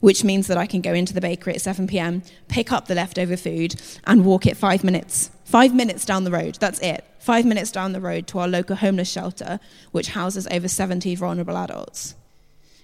which 0.00 0.24
means 0.24 0.46
that 0.46 0.56
I 0.56 0.66
can 0.66 0.80
go 0.80 0.94
into 0.94 1.12
the 1.12 1.20
bakery 1.20 1.54
at 1.54 1.60
7 1.60 1.86
pm, 1.86 2.22
pick 2.48 2.70
up 2.70 2.86
the 2.86 2.94
leftover 2.94 3.36
food, 3.36 3.74
and 4.04 4.24
walk 4.24 4.46
it 4.46 4.56
five 4.56 4.84
minutes. 4.84 5.30
Five 5.50 5.74
minutes 5.74 6.04
down 6.04 6.22
the 6.22 6.30
road, 6.30 6.58
that's 6.60 6.78
it. 6.78 7.04
Five 7.18 7.44
minutes 7.44 7.72
down 7.72 7.92
the 7.92 8.00
road 8.00 8.28
to 8.28 8.38
our 8.38 8.46
local 8.46 8.76
homeless 8.76 9.10
shelter, 9.10 9.58
which 9.90 10.10
houses 10.10 10.46
over 10.48 10.68
70 10.68 11.16
vulnerable 11.16 11.56
adults. 11.56 12.14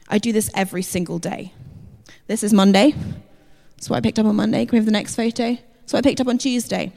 I 0.09 0.19
do 0.19 0.33
this 0.33 0.51
every 0.53 0.83
single 0.83 1.21
day. 1.21 1.53
This 2.27 2.43
is 2.43 2.53
Monday. 2.53 2.93
That's 3.77 3.89
what 3.89 3.99
I 3.99 4.01
picked 4.01 4.19
up 4.19 4.27
on 4.27 4.35
Monday. 4.35 4.67
Can 4.67 4.73
we 4.73 4.79
have 4.79 4.85
the 4.85 4.91
next 4.91 5.15
photo? 5.15 5.57
So 5.87 5.97
I 5.97 6.01
picked 6.01 6.21
up 6.21 6.27
on 6.27 6.39
Tuesday. 6.39 6.93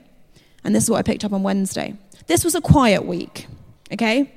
And 0.63 0.73
this 0.73 0.85
is 0.85 0.89
what 0.89 0.97
I 0.97 1.03
picked 1.03 1.23
up 1.23 1.33
on 1.33 1.43
Wednesday. 1.43 1.93
This 2.25 2.43
was 2.43 2.55
a 2.55 2.61
quiet 2.61 3.05
week, 3.05 3.45
okay? 3.93 4.33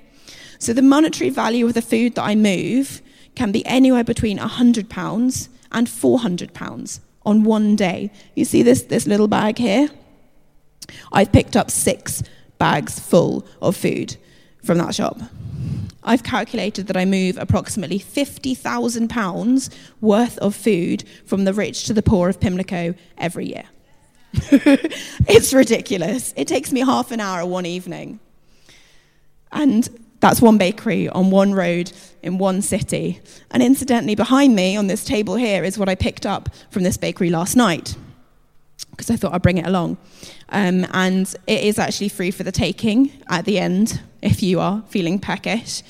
So 0.59 0.75
the 0.75 0.83
monetary 0.83 1.31
value 1.31 1.67
of 1.67 1.73
the 1.73 1.81
food 1.81 2.15
that 2.17 2.25
I 2.25 2.35
move 2.35 3.01
can 3.37 3.53
be 3.53 3.65
anywhere 3.65 4.05
between 4.05 4.37
£100 4.37 5.49
and 5.73 5.87
£400 5.87 7.01
on 7.25 7.45
one 7.45 7.75
day. 7.75 8.11
You 8.35 8.45
see 8.45 8.63
this, 8.63 8.83
this 8.83 9.07
little 9.07 9.29
bag 9.29 9.57
here? 9.57 9.89
I've 11.13 11.33
picked 11.33 11.57
up 11.57 11.71
six 11.71 12.23
bags 12.59 12.99
full 12.99 13.47
of 13.61 13.77
food 13.77 14.17
from 14.63 14.79
that 14.79 14.95
shop. 14.95 15.21
I've 16.05 16.23
calculated 16.23 16.89
that 16.89 16.97
I 16.97 17.05
move 17.05 17.39
approximately 17.39 17.99
£50,000 17.99 19.75
worth 20.01 20.39
of 20.39 20.55
food 20.55 21.05
from 21.25 21.45
the 21.45 21.55
rich 21.55 21.85
to 21.85 21.95
the 21.95 22.03
poor 22.03 22.29
of 22.29 22.41
Pimlico 22.41 22.95
every 23.19 23.47
year. 23.47 23.65
it's 24.35 25.53
ridiculous. 25.53 26.33
It 26.37 26.49
takes 26.49 26.73
me 26.73 26.81
half 26.81 27.13
an 27.13 27.21
hour 27.21 27.47
one 27.47 27.67
evening. 27.67 28.19
And 29.53 29.89
that's 30.21 30.41
one 30.41 30.59
bakery 30.59 31.09
on 31.09 31.31
one 31.31 31.53
road 31.53 31.93
in 32.23 32.39
one 32.39 32.63
city. 32.63 33.21
And 33.51 33.63
incidentally, 33.63 34.15
behind 34.15 34.57
me 34.57 34.77
on 34.77 34.87
this 34.87 35.05
table 35.05 35.37
here 35.37 35.63
is 35.63 35.79
what 35.79 35.89
I 35.89 35.95
picked 35.95 36.27
up 36.27 36.49
from 36.71 36.83
this 36.83 36.97
bakery 36.97 37.31
last 37.31 37.57
night 37.57 37.97
because 38.93 39.11
I 39.11 39.17
thought 39.17 39.35
I'd 39.35 39.43
bring 39.43 39.59
it 39.59 39.67
along. 39.67 39.97
Um, 40.51 40.87
and 40.93 41.35
it 41.47 41.65
is 41.65 41.79
actually 41.79 42.11
free 42.11 42.31
for 42.31 42.45
the 42.45 42.53
taking 42.53 43.11
at 43.29 43.45
the 43.45 43.59
end 43.59 44.01
if 44.23 44.43
you 44.43 44.61
are 44.61 44.85
feeling 44.89 45.19
peckish, 45.19 45.83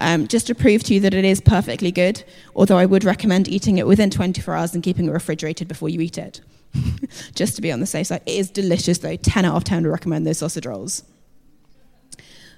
um, 0.00 0.28
just 0.28 0.46
to 0.46 0.54
prove 0.54 0.84
to 0.84 0.94
you 0.94 1.00
that 1.00 1.12
it 1.12 1.24
is 1.24 1.40
perfectly 1.40 1.90
good, 1.90 2.22
although 2.54 2.78
I 2.78 2.86
would 2.86 3.02
recommend 3.02 3.48
eating 3.48 3.78
it 3.78 3.86
within 3.86 4.10
24 4.10 4.54
hours 4.54 4.74
and 4.74 4.82
keeping 4.82 5.08
it 5.08 5.10
refrigerated 5.10 5.66
before 5.66 5.88
you 5.88 6.00
eat 6.00 6.16
it, 6.16 6.40
just 7.34 7.56
to 7.56 7.62
be 7.62 7.72
on 7.72 7.80
the 7.80 7.86
safe 7.86 8.06
side. 8.06 8.22
It 8.26 8.36
is 8.36 8.50
delicious, 8.50 8.98
though. 8.98 9.16
10 9.16 9.44
out 9.44 9.56
of 9.56 9.64
10 9.64 9.82
would 9.82 9.90
recommend 9.90 10.26
those 10.26 10.38
sausage 10.38 10.66
rolls. 10.66 11.02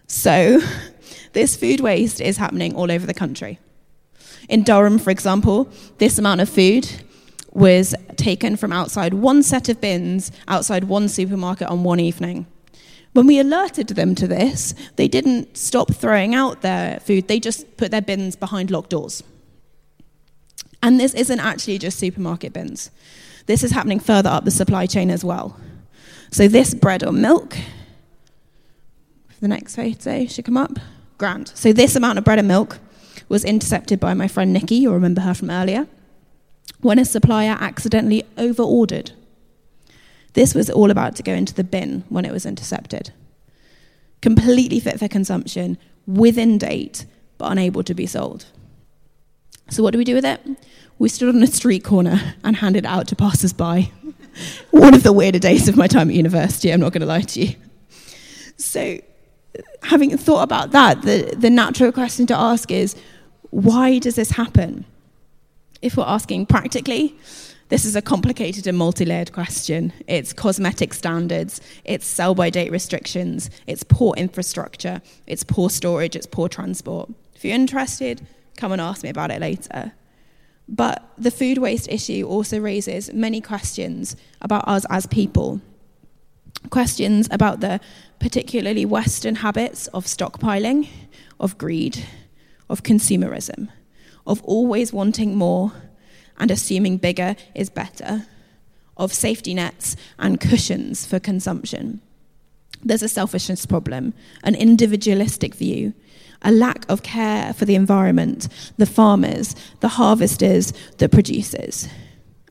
So, 0.07 0.61
this 1.33 1.57
food 1.57 1.81
waste 1.81 2.21
is 2.21 2.37
happening 2.37 2.75
all 2.75 2.93
over 2.93 3.07
the 3.07 3.15
country. 3.15 3.59
In 4.49 4.65
Durham, 4.65 4.99
for 4.99 5.11
example, 5.11 5.71
this 5.99 6.19
amount 6.19 6.41
of 6.43 6.49
food 6.49 6.91
was 7.53 7.95
taken 8.17 8.57
from 8.57 8.73
outside 8.73 9.15
one 9.15 9.43
set 9.43 9.69
of 9.69 9.81
bins 9.81 10.33
outside 10.49 10.85
one 10.85 11.09
supermarket 11.09 11.69
on 11.69 11.85
one 11.85 12.01
evening. 12.01 12.47
When 13.13 13.27
we 13.27 13.39
alerted 13.39 13.89
them 13.89 14.15
to 14.17 14.27
this, 14.27 14.75
they 14.97 15.07
didn't 15.07 15.57
stop 15.57 15.93
throwing 15.93 16.35
out 16.35 16.63
their 16.63 16.99
food, 17.01 17.29
they 17.29 17.39
just 17.39 17.77
put 17.77 17.91
their 17.91 18.01
bins 18.01 18.37
behind 18.37 18.71
locked 18.71 18.91
doors. 18.91 19.23
And 20.83 20.99
this 20.99 21.15
isn't 21.15 21.39
actually 21.39 21.79
just 21.79 21.99
supermarket 21.99 22.55
bins. 22.55 22.91
This 23.47 23.63
is 23.63 23.73
happening 23.73 24.01
further 24.01 24.31
up 24.31 24.45
the 24.45 24.51
supply 24.51 24.87
chain 24.87 25.11
as 25.11 25.25
well. 25.25 25.57
So, 26.31 26.49
this 26.49 26.73
bread 26.75 27.05
or 27.05 27.13
milk, 27.13 27.57
the 29.41 29.49
next 29.49 29.77
photo 29.77 30.25
should 30.27 30.47
come 30.47 30.57
up. 30.57 30.79
Grand. 31.19 31.49
So, 31.55 31.73
this 31.73 31.95
amount 31.95 32.19
of 32.19 32.25
bread 32.25 32.39
and 32.39 32.49
milk 32.49 32.79
was 33.29 33.45
intercepted 33.45 34.01
by 34.01 34.15
my 34.15 34.27
friend 34.27 34.53
Nikki, 34.53 34.77
you'll 34.77 34.95
remember 34.95 35.21
her 35.21 35.35
from 35.35 35.51
earlier 35.51 35.87
when 36.81 36.99
a 36.99 37.05
supplier 37.05 37.57
accidentally 37.61 38.25
overordered. 38.37 39.13
This 40.35 40.55
was 40.55 40.71
all 40.71 40.91
about 40.91 41.15
to 41.17 41.23
go 41.23 41.33
into 41.33 41.55
the 41.55 41.65
bin 41.65 42.05
when 42.09 42.25
it 42.25 42.33
was 42.33 42.47
intercepted. 42.47 43.13
Completely 44.21 44.81
fit 44.81 44.99
for 44.99 45.09
consumption, 45.09 45.79
within 46.07 46.59
date, 46.59 47.07
but 47.39 47.51
unable 47.51 47.83
to 47.83 47.95
be 47.95 48.07
sold. 48.07 48.47
So, 49.69 49.83
what 49.83 49.93
do 49.93 49.99
we 49.99 50.05
do 50.05 50.15
with 50.15 50.25
it? 50.25 50.41
We 50.99 51.09
stood 51.09 51.35
on 51.35 51.43
a 51.43 51.47
street 51.47 51.85
corner 51.85 52.35
and 52.45 52.57
handed 52.57 52.85
it 52.85 52.89
out 52.89 53.09
to 53.09 53.17
passers 53.17 53.53
by. 53.53 53.91
One 54.71 54.95
of 54.95 55.03
the 55.03 55.13
weirder 55.13 55.39
days 55.39 55.69
of 55.69 55.77
my 55.77 55.87
time 55.87 56.09
at 56.09 56.15
university, 56.15 56.73
I'm 56.73 56.81
not 56.81 56.93
going 56.93 57.01
to 57.01 57.07
lie 57.07 57.23
to 57.23 57.41
you. 57.41 57.57
So, 58.57 58.99
having 59.83 60.17
thought 60.17 60.43
about 60.43 60.71
that, 60.73 61.03
the, 61.03 61.35
the 61.37 61.51
natural 61.51 61.93
question 61.93 62.27
to 62.27 62.37
ask 62.37 62.71
is 62.71 62.97
why 63.51 63.99
does 63.99 64.15
this 64.15 64.31
happen? 64.31 64.85
If 65.83 65.97
we're 65.97 66.05
asking 66.05 66.47
practically, 66.47 67.17
this 67.69 67.85
is 67.85 67.97
a 67.97 68.03
complicated 68.03 68.67
and 68.67 68.79
multi 68.79 69.05
layered 69.05 69.33
question. 69.33 69.93
It's 70.07 70.33
cosmetic 70.33 70.95
standards, 70.95 71.61
it's 71.85 72.07
sell 72.07 72.35
by 72.35 72.51
date 72.51 72.71
restrictions, 72.71 73.51
it's 73.67 73.83
poor 73.83 74.15
infrastructure, 74.17 75.03
it's 75.27 75.43
poor 75.43 75.69
storage, 75.71 76.15
it's 76.15 76.27
poor 76.27 76.49
transport. 76.49 77.11
If 77.35 77.45
you're 77.45 77.55
interested, 77.55 78.27
come 78.57 78.73
and 78.73 78.81
ask 78.81 79.03
me 79.03 79.09
about 79.09 79.31
it 79.31 79.41
later. 79.41 79.93
But 80.69 81.09
the 81.19 81.31
food 81.31 81.59
waste 81.59 81.89
issue 81.89 82.25
also 82.29 82.61
raises 82.61 83.13
many 83.13 83.41
questions 83.41 84.17
about 84.41 84.69
us 84.69 84.87
as 84.89 85.07
people. 85.07 85.61
Questions 86.71 87.27
about 87.33 87.61
the 87.61 87.81
particularly 88.21 88.85
Western 88.85 89.37
habits 89.37 89.89
of 89.89 90.05
stockpiling, 90.05 90.89
of 91.41 91.59
greed, 91.59 92.07
of 92.71 92.85
consumerism 92.85 93.69
of 94.27 94.43
always 94.43 94.93
wanting 94.93 95.37
more 95.37 95.73
and 96.39 96.51
assuming 96.51 96.97
bigger 96.97 97.37
is 97.55 97.71
better, 97.71 98.27
of 98.97 99.13
safety 99.13 99.55
nets 99.55 99.97
and 100.19 100.41
cushions 100.41 101.07
for 101.07 101.19
consumption. 101.19 102.01
There's 102.85 103.03
a 103.03 103.09
selfishness 103.09 103.67
problem, 103.67 104.13
an 104.43 104.55
individualistic 104.55 105.55
view, 105.55 105.95
a 106.43 106.51
lack 106.51 106.85
of 106.91 107.03
care 107.03 107.53
for 107.53 107.65
the 107.65 107.77
environment, 107.77 108.49
the 108.77 108.87
farmers, 108.87 109.55
the 109.81 109.89
harvesters, 109.89 110.73
the 110.99 111.09
producers. 111.09 111.89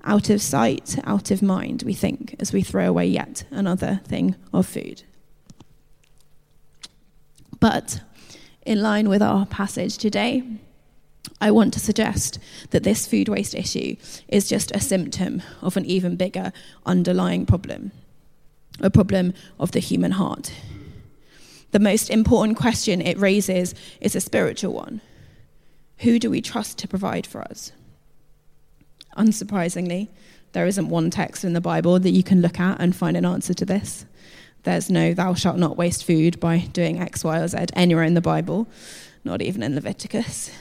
Out 0.03 0.29
of 0.29 0.41
sight, 0.41 0.97
out 1.03 1.29
of 1.29 1.41
mind, 1.41 1.83
we 1.83 1.93
think, 1.93 2.35
as 2.39 2.53
we 2.53 2.61
throw 2.61 2.87
away 2.87 3.07
yet 3.07 3.43
another 3.51 4.01
thing 4.05 4.35
of 4.53 4.65
food. 4.65 5.03
But 7.59 8.01
in 8.65 8.81
line 8.81 9.09
with 9.09 9.21
our 9.21 9.45
passage 9.45 9.97
today, 9.97 10.43
I 11.39 11.51
want 11.51 11.73
to 11.73 11.79
suggest 11.79 12.39
that 12.71 12.83
this 12.83 13.07
food 13.07 13.29
waste 13.29 13.55
issue 13.55 13.95
is 14.27 14.49
just 14.49 14.71
a 14.71 14.79
symptom 14.79 15.41
of 15.61 15.77
an 15.77 15.85
even 15.85 16.15
bigger 16.15 16.51
underlying 16.85 17.45
problem, 17.45 17.91
a 18.79 18.89
problem 18.89 19.33
of 19.59 19.71
the 19.71 19.79
human 19.79 20.11
heart. 20.11 20.53
The 21.71 21.79
most 21.79 22.09
important 22.09 22.57
question 22.57 23.01
it 23.01 23.17
raises 23.17 23.73
is 24.01 24.15
a 24.15 24.21
spiritual 24.21 24.73
one 24.73 25.01
Who 25.99 26.19
do 26.19 26.29
we 26.29 26.41
trust 26.41 26.77
to 26.79 26.87
provide 26.87 27.25
for 27.25 27.41
us? 27.41 27.71
Unsurprisingly, 29.17 30.09
there 30.53 30.65
isn't 30.65 30.89
one 30.89 31.09
text 31.09 31.43
in 31.43 31.53
the 31.53 31.61
Bible 31.61 31.99
that 31.99 32.11
you 32.11 32.23
can 32.23 32.41
look 32.41 32.59
at 32.59 32.79
and 32.79 32.95
find 32.95 33.15
an 33.15 33.25
answer 33.25 33.53
to 33.53 33.65
this. 33.65 34.05
There's 34.63 34.89
no 34.89 35.13
thou 35.13 35.33
shalt 35.33 35.57
not 35.57 35.77
waste 35.77 36.05
food 36.05 36.39
by 36.39 36.59
doing 36.73 36.99
X, 36.99 37.23
Y, 37.23 37.39
or 37.39 37.47
Z 37.47 37.57
anywhere 37.73 38.03
in 38.03 38.13
the 38.13 38.21
Bible, 38.21 38.67
not 39.23 39.41
even 39.41 39.63
in 39.63 39.75
Leviticus. 39.75 40.51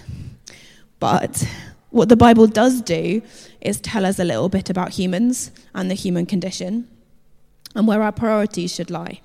But 1.01 1.49
what 1.91 2.09
the 2.09 2.17
Bible 2.17 2.47
does 2.47 2.81
do 2.81 3.23
is 3.61 3.81
tell 3.81 4.07
us 4.07 4.19
a 4.19 4.25
little 4.25 4.49
bit 4.49 4.71
about 4.71 4.91
humans 4.91 5.51
and 5.75 5.91
the 5.91 5.95
human 5.95 6.27
condition 6.27 6.89
and 7.75 7.87
where 7.87 8.03
our 8.03 8.13
priorities 8.13 8.73
should 8.73 8.91
lie. 8.91 9.21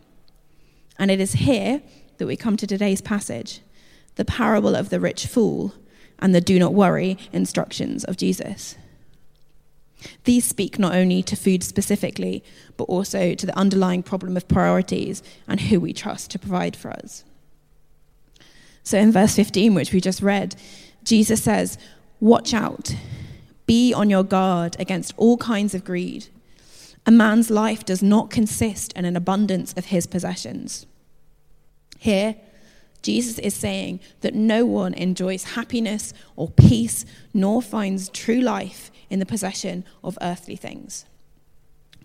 And 0.98 1.12
it 1.12 1.20
is 1.20 1.34
here 1.34 1.82
that 2.18 2.26
we 2.26 2.36
come 2.36 2.58
to 2.58 2.66
today's 2.66 3.02
passage 3.02 3.62
the 4.16 4.26
parable 4.26 4.76
of 4.76 4.90
the 4.90 5.00
rich 5.00 5.28
fool 5.28 5.74
and 6.20 6.34
the 6.34 6.40
do 6.40 6.58
not 6.58 6.74
worry 6.74 7.18
instructions 7.34 8.06
of 8.06 8.16
Jesus. 8.16 8.76
These 10.24 10.46
speak 10.46 10.80
not 10.80 10.96
only 10.96 11.22
to 11.24 11.36
food 11.36 11.64
specifically, 11.64 12.42
but 12.78 12.86
also 12.86 13.34
to 13.34 13.46
the 13.46 13.58
underlying 13.58 14.04
problem 14.04 14.38
of 14.38 14.48
priorities 14.48 15.22
and 15.50 15.60
who 15.60 15.82
we 15.82 15.92
trust 15.92 16.32
to 16.32 16.40
provide 16.40 16.78
for 16.78 16.92
us. 16.92 17.26
So 18.84 18.98
in 18.98 19.12
verse 19.12 19.36
15, 19.36 19.74
which 19.74 19.92
we 19.92 20.00
just 20.00 20.22
read, 20.22 20.56
Jesus 21.06 21.42
says, 21.42 21.78
Watch 22.20 22.54
out, 22.54 22.96
be 23.66 23.94
on 23.94 24.10
your 24.10 24.24
guard 24.24 24.76
against 24.80 25.14
all 25.16 25.38
kinds 25.38 25.74
of 25.74 25.86
greed. 25.86 26.28
A 27.06 27.12
man's 27.12 27.50
life 27.50 27.86
does 27.86 28.02
not 28.02 28.32
consist 28.32 28.92
in 28.94 29.06
an 29.06 29.16
abundance 29.16 29.74
of 29.74 29.86
his 29.86 30.08
possessions. 30.08 30.88
Here, 32.00 32.36
Jesus 33.04 33.38
is 33.38 33.54
saying 33.54 34.00
that 34.22 34.34
no 34.34 34.66
one 34.66 34.96
enjoys 34.96 35.44
happiness 35.56 36.14
or 36.36 36.50
peace 36.50 37.06
nor 37.34 37.62
finds 37.62 38.10
true 38.10 38.42
life 38.42 38.90
in 39.12 39.20
the 39.20 39.26
possession 39.26 39.86
of 40.04 40.18
earthly 40.22 40.56
things, 40.56 41.06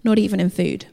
not 0.05 0.19
even 0.19 0.39
in 0.39 0.51
food. 0.51 0.87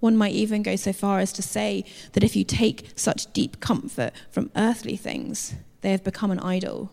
One 0.00 0.16
might 0.16 0.32
even 0.32 0.64
go 0.64 0.74
so 0.74 0.92
far 0.92 1.20
as 1.20 1.32
to 1.34 1.42
say 1.42 1.84
that 2.12 2.24
if 2.24 2.34
you 2.34 2.42
take 2.42 2.90
such 2.96 3.32
deep 3.32 3.60
comfort 3.60 4.12
from 4.30 4.50
earthly 4.56 4.96
things, 4.96 5.54
they 5.80 5.90
have 5.90 6.04
become 6.04 6.30
an 6.30 6.40
idol. 6.40 6.92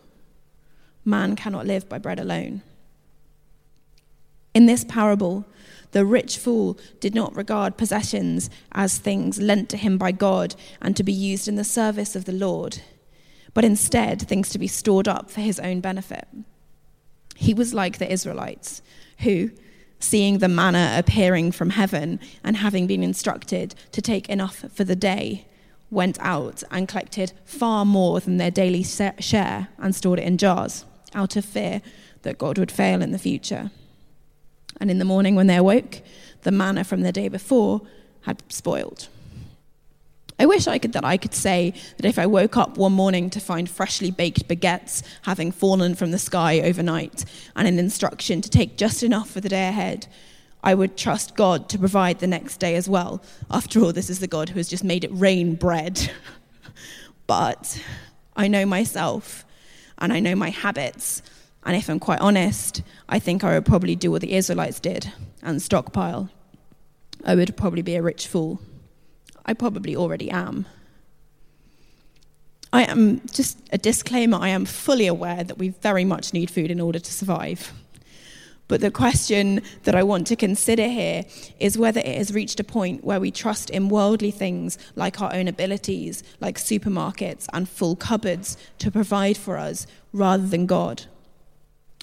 Man 1.04 1.36
cannot 1.36 1.66
live 1.66 1.88
by 1.88 1.98
bread 1.98 2.18
alone. 2.18 2.62
In 4.54 4.66
this 4.66 4.84
parable, 4.84 5.44
the 5.92 6.04
rich 6.04 6.38
fool 6.38 6.78
did 6.98 7.14
not 7.14 7.36
regard 7.36 7.76
possessions 7.76 8.50
as 8.72 8.98
things 8.98 9.38
lent 9.40 9.68
to 9.70 9.76
him 9.76 9.98
by 9.98 10.12
God 10.12 10.54
and 10.80 10.96
to 10.96 11.02
be 11.02 11.12
used 11.12 11.46
in 11.46 11.56
the 11.56 11.64
service 11.64 12.16
of 12.16 12.24
the 12.24 12.32
Lord, 12.32 12.80
but 13.54 13.64
instead 13.64 14.22
things 14.22 14.48
to 14.50 14.58
be 14.58 14.66
stored 14.66 15.08
up 15.08 15.30
for 15.30 15.40
his 15.40 15.60
own 15.60 15.80
benefit. 15.80 16.26
He 17.34 17.54
was 17.54 17.74
like 17.74 17.98
the 17.98 18.10
Israelites, 18.10 18.82
who, 19.20 19.50
seeing 20.00 20.38
the 20.38 20.48
manna 20.48 20.94
appearing 20.98 21.52
from 21.52 21.70
heaven 21.70 22.18
and 22.42 22.56
having 22.56 22.86
been 22.86 23.02
instructed 23.02 23.74
to 23.92 24.02
take 24.02 24.28
enough 24.28 24.64
for 24.72 24.84
the 24.84 24.96
day, 24.96 25.46
went 25.90 26.18
out 26.20 26.62
and 26.70 26.88
collected 26.88 27.32
far 27.44 27.84
more 27.84 28.20
than 28.20 28.36
their 28.36 28.50
daily 28.50 28.82
share 28.82 29.68
and 29.78 29.94
stored 29.94 30.18
it 30.18 30.24
in 30.24 30.38
jars, 30.38 30.84
out 31.14 31.36
of 31.36 31.44
fear 31.44 31.80
that 32.22 32.38
God 32.38 32.58
would 32.58 32.72
fail 32.72 33.02
in 33.02 33.12
the 33.12 33.18
future. 33.18 33.70
And 34.80 34.90
in 34.90 34.98
the 34.98 35.04
morning 35.04 35.34
when 35.34 35.46
they 35.46 35.56
awoke, 35.56 36.02
the 36.42 36.50
manna 36.50 36.84
from 36.84 37.02
the 37.02 37.12
day 37.12 37.28
before 37.28 37.82
had 38.22 38.42
spoiled. 38.48 39.08
I 40.38 40.44
wish 40.44 40.66
I 40.66 40.78
could 40.78 40.92
that 40.92 41.04
I 41.04 41.16
could 41.16 41.32
say 41.32 41.72
that 41.96 42.04
if 42.04 42.18
I 42.18 42.26
woke 42.26 42.58
up 42.58 42.76
one 42.76 42.92
morning 42.92 43.30
to 43.30 43.40
find 43.40 43.70
freshly 43.70 44.10
baked 44.10 44.48
baguettes 44.48 45.02
having 45.22 45.50
fallen 45.50 45.94
from 45.94 46.10
the 46.10 46.18
sky 46.18 46.60
overnight 46.60 47.24
and 47.54 47.66
an 47.66 47.78
instruction 47.78 48.42
to 48.42 48.50
take 48.50 48.76
just 48.76 49.02
enough 49.02 49.30
for 49.30 49.40
the 49.40 49.48
day 49.48 49.68
ahead, 49.68 50.08
I 50.62 50.74
would 50.74 50.96
trust 50.96 51.36
God 51.36 51.68
to 51.68 51.78
provide 51.78 52.18
the 52.18 52.26
next 52.26 52.58
day 52.58 52.74
as 52.74 52.88
well. 52.88 53.22
After 53.50 53.80
all, 53.80 53.92
this 53.92 54.10
is 54.10 54.20
the 54.20 54.26
God 54.26 54.48
who 54.48 54.58
has 54.58 54.68
just 54.68 54.84
made 54.84 55.04
it 55.04 55.10
rain 55.12 55.54
bread. 55.54 56.10
but 57.26 57.82
I 58.36 58.48
know 58.48 58.66
myself 58.66 59.44
and 59.98 60.12
I 60.12 60.20
know 60.20 60.34
my 60.34 60.50
habits. 60.50 61.22
And 61.64 61.76
if 61.76 61.88
I'm 61.88 62.00
quite 62.00 62.20
honest, 62.20 62.82
I 63.08 63.18
think 63.18 63.44
I 63.44 63.54
would 63.54 63.66
probably 63.66 63.96
do 63.96 64.10
what 64.10 64.20
the 64.20 64.34
Israelites 64.34 64.80
did 64.80 65.12
and 65.42 65.60
stockpile. 65.60 66.30
I 67.24 67.34
would 67.34 67.56
probably 67.56 67.82
be 67.82 67.96
a 67.96 68.02
rich 68.02 68.26
fool. 68.26 68.60
I 69.44 69.54
probably 69.54 69.96
already 69.96 70.30
am. 70.30 70.66
I 72.72 72.82
am, 72.82 73.22
just 73.32 73.58
a 73.72 73.78
disclaimer, 73.78 74.38
I 74.38 74.48
am 74.48 74.64
fully 74.64 75.06
aware 75.06 75.42
that 75.44 75.56
we 75.56 75.68
very 75.68 76.04
much 76.04 76.32
need 76.32 76.50
food 76.50 76.70
in 76.70 76.80
order 76.80 76.98
to 76.98 77.12
survive. 77.12 77.72
But 78.68 78.80
the 78.80 78.90
question 78.90 79.62
that 79.84 79.94
I 79.94 80.02
want 80.02 80.26
to 80.26 80.36
consider 80.36 80.88
here 80.88 81.24
is 81.60 81.78
whether 81.78 82.00
it 82.00 82.16
has 82.16 82.34
reached 82.34 82.58
a 82.58 82.64
point 82.64 83.04
where 83.04 83.20
we 83.20 83.30
trust 83.30 83.70
in 83.70 83.88
worldly 83.88 84.32
things 84.32 84.76
like 84.96 85.20
our 85.20 85.32
own 85.32 85.46
abilities, 85.46 86.24
like 86.40 86.58
supermarkets 86.58 87.46
and 87.52 87.68
full 87.68 87.94
cupboards 87.94 88.56
to 88.78 88.90
provide 88.90 89.36
for 89.36 89.56
us 89.56 89.86
rather 90.12 90.46
than 90.46 90.66
God. 90.66 91.04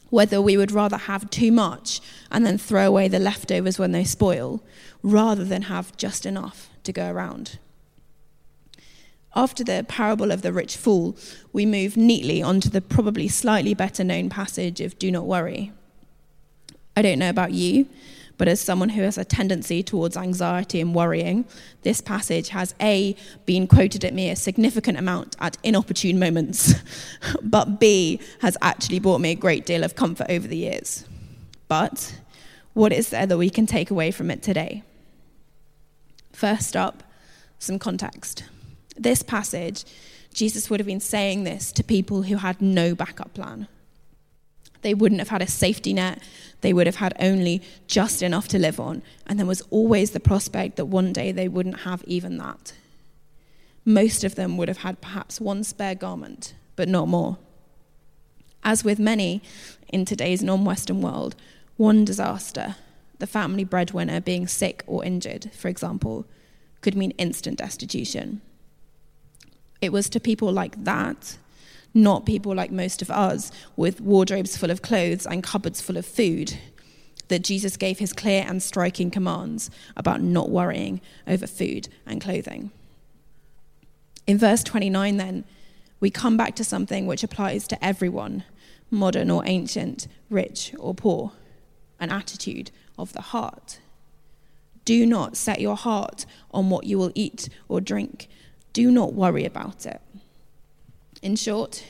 Whether 0.09 0.41
we 0.41 0.55
would 0.55 0.71
rather 0.71 0.97
have 0.97 1.29
too 1.29 1.51
much 1.51 1.99
and 2.31 2.45
then 2.45 2.57
throw 2.57 2.87
away 2.87 3.07
the 3.09 3.19
leftovers 3.19 3.77
when 3.77 3.91
they 3.91 4.05
spoil 4.05 4.63
rather 5.01 5.43
than 5.43 5.63
have 5.63 5.97
just 5.97 6.25
enough 6.25 6.69
to 6.83 6.93
go 6.93 7.09
around. 7.11 7.57
After 9.35 9.63
the 9.63 9.83
parable 9.87 10.31
of 10.31 10.43
the 10.43 10.53
rich 10.53 10.77
fool, 10.77 11.17
we 11.51 11.65
move 11.65 11.97
neatly 11.97 12.41
onto 12.41 12.69
the 12.69 12.81
probably 12.81 13.27
slightly 13.27 13.73
better 13.73 14.03
known 14.03 14.29
passage 14.29 14.79
of 14.79 14.99
Do 14.99 15.11
Not 15.11 15.25
Worry. 15.25 15.73
I 16.95 17.01
don't 17.01 17.19
know 17.19 17.29
about 17.29 17.53
you, 17.53 17.87
but 18.37 18.47
as 18.47 18.59
someone 18.59 18.89
who 18.89 19.01
has 19.03 19.17
a 19.17 19.25
tendency 19.25 19.83
towards 19.83 20.17
anxiety 20.17 20.81
and 20.81 20.93
worrying, 20.93 21.45
this 21.83 22.01
passage 22.01 22.49
has 22.49 22.73
A, 22.81 23.15
been 23.45 23.67
quoted 23.67 24.03
at 24.03 24.13
me 24.13 24.29
a 24.29 24.35
significant 24.35 24.97
amount 24.97 25.35
at 25.39 25.57
inopportune 25.63 26.19
moments, 26.19 26.73
but 27.43 27.79
B, 27.79 28.19
has 28.41 28.57
actually 28.61 28.99
brought 28.99 29.21
me 29.21 29.31
a 29.31 29.35
great 29.35 29.65
deal 29.65 29.83
of 29.83 29.95
comfort 29.95 30.27
over 30.29 30.47
the 30.47 30.57
years. 30.57 31.05
But 31.67 32.19
what 32.73 32.91
is 32.91 33.09
there 33.09 33.25
that 33.25 33.37
we 33.37 33.49
can 33.49 33.65
take 33.65 33.91
away 33.91 34.11
from 34.11 34.31
it 34.31 34.41
today? 34.41 34.83
First 36.31 36.75
up, 36.75 37.03
some 37.59 37.79
context. 37.79 38.43
This 38.97 39.23
passage, 39.23 39.85
Jesus 40.33 40.69
would 40.69 40.79
have 40.79 40.87
been 40.87 40.99
saying 40.99 41.43
this 41.43 41.71
to 41.73 41.83
people 41.83 42.23
who 42.23 42.37
had 42.37 42.61
no 42.61 42.95
backup 42.95 43.33
plan. 43.33 43.67
They 44.81 44.93
wouldn't 44.93 45.21
have 45.21 45.29
had 45.29 45.41
a 45.41 45.47
safety 45.47 45.93
net. 45.93 46.21
They 46.63 46.71
would 46.71 46.87
have 46.87 46.95
had 46.95 47.13
only 47.19 47.61
just 47.87 48.21
enough 48.21 48.47
to 48.47 48.57
live 48.57 48.79
on. 48.79 49.03
And 49.27 49.37
there 49.37 49.45
was 49.45 49.61
always 49.69 50.11
the 50.11 50.21
prospect 50.21 50.77
that 50.77 50.85
one 50.85 51.11
day 51.11 51.33
they 51.33 51.49
wouldn't 51.49 51.81
have 51.81 52.03
even 52.07 52.37
that. 52.37 52.73
Most 53.83 54.23
of 54.23 54.35
them 54.35 54.55
would 54.55 54.69
have 54.69 54.77
had 54.77 55.01
perhaps 55.01 55.41
one 55.41 55.65
spare 55.65 55.93
garment, 55.93 56.55
but 56.77 56.87
not 56.87 57.09
more. 57.09 57.37
As 58.63 58.85
with 58.85 58.97
many 58.97 59.41
in 59.89 60.05
today's 60.05 60.41
non 60.41 60.63
Western 60.63 61.01
world, 61.01 61.35
one 61.75 62.05
disaster 62.05 62.75
the 63.19 63.27
family 63.27 63.63
breadwinner 63.63 64.19
being 64.19 64.47
sick 64.47 64.83
or 64.87 65.05
injured, 65.05 65.49
for 65.53 65.69
example, 65.69 66.25
could 66.81 66.95
mean 66.95 67.11
instant 67.11 67.57
destitution. 67.57 68.41
It 69.81 69.93
was 69.93 70.09
to 70.09 70.19
people 70.19 70.51
like 70.51 70.83
that, 70.83 71.37
not 71.93 72.25
people 72.25 72.55
like 72.55 72.71
most 72.71 73.01
of 73.01 73.11
us, 73.11 73.51
with 73.75 74.01
wardrobes 74.01 74.57
full 74.57 74.71
of 74.71 74.81
clothes 74.81 75.25
and 75.25 75.43
cupboards 75.43 75.81
full 75.81 75.97
of 75.97 76.05
food, 76.05 76.57
that 77.27 77.43
Jesus 77.43 77.77
gave 77.77 77.99
his 77.99 78.13
clear 78.13 78.45
and 78.47 78.61
striking 78.61 79.11
commands 79.11 79.69
about 79.95 80.21
not 80.21 80.49
worrying 80.49 81.01
over 81.27 81.47
food 81.47 81.87
and 82.05 82.21
clothing. 82.21 82.71
In 84.27 84.37
verse 84.37 84.63
29, 84.63 85.17
then, 85.17 85.43
we 85.99 86.09
come 86.09 86.35
back 86.37 86.55
to 86.55 86.63
something 86.63 87.07
which 87.07 87.23
applies 87.23 87.67
to 87.67 87.85
everyone, 87.85 88.43
modern 88.89 89.29
or 89.29 89.43
ancient, 89.45 90.07
rich 90.29 90.73
or 90.79 90.93
poor 90.93 91.31
an 91.99 92.11
attitude 92.11 92.69
of 92.97 93.13
the 93.13 93.21
heart. 93.21 93.79
Do 94.85 95.05
not 95.05 95.37
set 95.37 95.61
your 95.61 95.77
heart 95.77 96.25
on 96.51 96.69
what 96.69 96.85
you 96.85 96.97
will 96.97 97.11
eat 97.15 97.47
or 97.69 97.79
drink. 97.79 98.27
Do 98.73 98.91
not 98.91 99.13
worry 99.13 99.45
about 99.45 99.85
it. 99.85 100.01
In 101.23 101.37
short, 101.37 101.85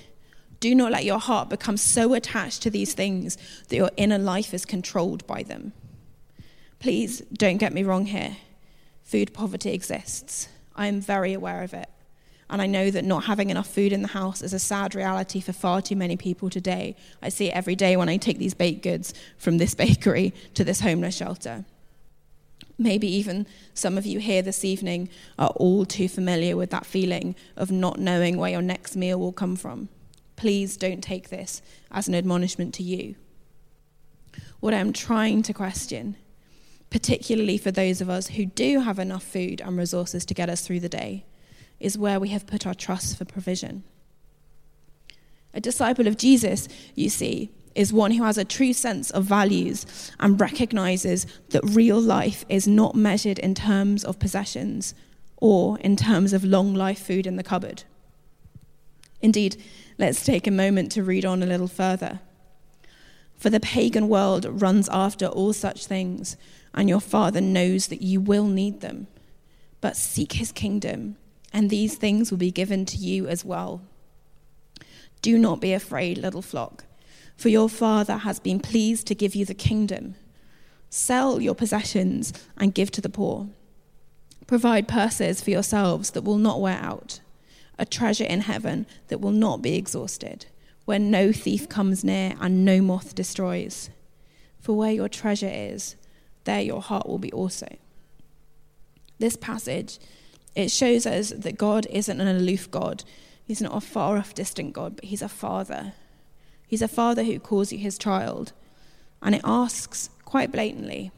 do 0.59 0.75
not 0.75 0.91
let 0.91 1.05
your 1.05 1.17
heart 1.17 1.49
become 1.49 1.75
so 1.75 2.13
attached 2.13 2.61
to 2.61 2.69
these 2.69 2.93
things 2.93 3.35
that 3.67 3.75
your 3.75 3.89
inner 3.97 4.19
life 4.19 4.53
is 4.53 4.63
controlled 4.63 5.25
by 5.25 5.41
them. 5.41 5.73
Please 6.77 7.21
don't 7.33 7.57
get 7.57 7.73
me 7.73 7.83
wrong 7.83 8.05
here. 8.05 8.37
Food 9.01 9.33
poverty 9.33 9.73
exists. 9.73 10.49
I 10.75 10.85
am 10.85 11.01
very 11.01 11.33
aware 11.33 11.63
of 11.63 11.73
it. 11.73 11.89
And 12.47 12.61
I 12.61 12.67
know 12.67 12.91
that 12.91 13.05
not 13.05 13.23
having 13.23 13.49
enough 13.49 13.67
food 13.67 13.91
in 13.91 14.03
the 14.03 14.09
house 14.09 14.43
is 14.43 14.53
a 14.53 14.59
sad 14.59 14.93
reality 14.93 15.41
for 15.41 15.51
far 15.51 15.81
too 15.81 15.95
many 15.95 16.15
people 16.15 16.51
today. 16.51 16.95
I 17.19 17.29
see 17.29 17.47
it 17.47 17.55
every 17.55 17.75
day 17.75 17.97
when 17.97 18.09
I 18.09 18.17
take 18.17 18.37
these 18.37 18.53
baked 18.53 18.83
goods 18.83 19.15
from 19.39 19.57
this 19.57 19.73
bakery 19.83 20.31
to 20.53 20.63
this 20.63 20.81
homeless 20.81 21.17
shelter. 21.17 21.65
Maybe 22.77 23.07
even 23.07 23.45
some 23.73 23.97
of 23.97 24.05
you 24.05 24.19
here 24.19 24.41
this 24.41 24.65
evening 24.65 25.09
are 25.37 25.49
all 25.55 25.85
too 25.85 26.09
familiar 26.09 26.57
with 26.57 26.71
that 26.71 26.85
feeling 26.85 27.35
of 27.55 27.71
not 27.71 27.99
knowing 27.99 28.37
where 28.37 28.51
your 28.51 28.61
next 28.61 28.95
meal 28.95 29.19
will 29.19 29.31
come 29.31 29.55
from. 29.55 29.89
Please 30.35 30.75
don't 30.75 31.03
take 31.03 31.29
this 31.29 31.61
as 31.91 32.07
an 32.07 32.15
admonishment 32.15 32.73
to 32.75 32.83
you. 32.83 33.15
What 34.59 34.73
I'm 34.73 34.93
trying 34.93 35.43
to 35.43 35.53
question, 35.53 36.15
particularly 36.89 37.57
for 37.57 37.71
those 37.71 38.01
of 38.01 38.09
us 38.09 38.27
who 38.27 38.45
do 38.45 38.79
have 38.79 38.97
enough 38.97 39.23
food 39.23 39.61
and 39.61 39.77
resources 39.77 40.25
to 40.25 40.33
get 40.33 40.49
us 40.49 40.61
through 40.61 40.79
the 40.79 40.89
day, 40.89 41.25
is 41.79 41.97
where 41.97 42.19
we 42.19 42.29
have 42.29 42.47
put 42.47 42.65
our 42.65 42.73
trust 42.73 43.17
for 43.17 43.25
provision. 43.25 43.83
A 45.53 45.61
disciple 45.61 46.07
of 46.07 46.17
Jesus, 46.17 46.67
you 46.95 47.09
see, 47.09 47.51
is 47.75 47.91
one 47.91 48.11
who 48.11 48.23
has 48.23 48.37
a 48.37 48.45
true 48.45 48.73
sense 48.73 49.09
of 49.11 49.23
values 49.23 50.11
and 50.19 50.39
recognizes 50.39 51.25
that 51.49 51.63
real 51.63 51.99
life 51.99 52.45
is 52.49 52.67
not 52.67 52.95
measured 52.95 53.39
in 53.39 53.55
terms 53.55 54.03
of 54.03 54.19
possessions 54.19 54.93
or 55.37 55.77
in 55.79 55.95
terms 55.95 56.33
of 56.33 56.43
long 56.43 56.73
life 56.73 56.99
food 56.99 57.25
in 57.25 57.35
the 57.35 57.43
cupboard. 57.43 57.83
Indeed, 59.21 59.61
let's 59.97 60.23
take 60.23 60.47
a 60.47 60.51
moment 60.51 60.91
to 60.93 61.03
read 61.03 61.25
on 61.25 61.41
a 61.41 61.47
little 61.47 61.67
further. 61.67 62.19
For 63.35 63.49
the 63.49 63.59
pagan 63.59 64.07
world 64.07 64.45
runs 64.61 64.87
after 64.89 65.25
all 65.25 65.53
such 65.53 65.85
things, 65.85 66.37
and 66.73 66.87
your 66.87 67.01
Father 67.01 67.41
knows 67.41 67.87
that 67.87 68.01
you 68.01 68.21
will 68.21 68.47
need 68.47 68.81
them. 68.81 69.07
But 69.81 69.97
seek 69.97 70.33
his 70.33 70.51
kingdom, 70.51 71.17
and 71.51 71.69
these 71.69 71.95
things 71.95 72.31
will 72.31 72.37
be 72.37 72.51
given 72.51 72.85
to 72.85 72.97
you 72.97 73.27
as 73.27 73.43
well. 73.43 73.81
Do 75.21 75.37
not 75.37 75.59
be 75.59 75.73
afraid, 75.73 76.17
little 76.17 76.41
flock 76.41 76.85
for 77.37 77.49
your 77.49 77.69
Father 77.69 78.17
has 78.17 78.39
been 78.39 78.59
pleased 78.59 79.07
to 79.07 79.15
give 79.15 79.35
you 79.35 79.45
the 79.45 79.53
kingdom. 79.53 80.15
Sell 80.89 81.41
your 81.41 81.55
possessions 81.55 82.33
and 82.57 82.73
give 82.73 82.91
to 82.91 83.01
the 83.01 83.09
poor. 83.09 83.47
Provide 84.47 84.87
purses 84.87 85.41
for 85.41 85.49
yourselves 85.49 86.11
that 86.11 86.23
will 86.23 86.37
not 86.37 86.61
wear 86.61 86.77
out, 86.77 87.19
a 87.79 87.85
treasure 87.85 88.25
in 88.25 88.41
heaven 88.41 88.85
that 89.07 89.19
will 89.21 89.31
not 89.31 89.61
be 89.61 89.75
exhausted, 89.75 90.45
where 90.85 90.99
no 90.99 91.31
thief 91.31 91.67
comes 91.67 92.03
near 92.03 92.35
and 92.39 92.63
no 92.63 92.81
moth 92.81 93.15
destroys. 93.15 93.89
For 94.59 94.73
where 94.73 94.91
your 94.91 95.09
treasure 95.09 95.51
is, 95.51 95.95
there 96.43 96.61
your 96.61 96.81
heart 96.81 97.07
will 97.07 97.19
be 97.19 97.31
also. 97.31 97.77
This 99.17 99.35
passage, 99.35 99.99
it 100.55 100.69
shows 100.69 101.05
us 101.05 101.29
that 101.29 101.57
God 101.57 101.87
isn't 101.89 102.21
an 102.21 102.27
aloof 102.27 102.69
God. 102.69 103.03
He's 103.45 103.61
not 103.61 103.75
a 103.75 103.81
far 103.81 104.17
off 104.17 104.33
distant 104.33 104.73
God, 104.73 104.95
but 104.95 105.05
he's 105.05 105.21
a 105.21 105.29
father 105.29 105.93
He's 106.73 106.81
a 106.81 106.87
father 106.87 107.23
who 107.23 107.39
calls 107.39 107.71
you 107.71 107.77
his 107.77 107.99
child. 107.99 108.51
And 109.21 109.35
it 109.35 109.41
asks 109.43 110.09
quite 110.25 110.51
blatantly, 110.51 111.11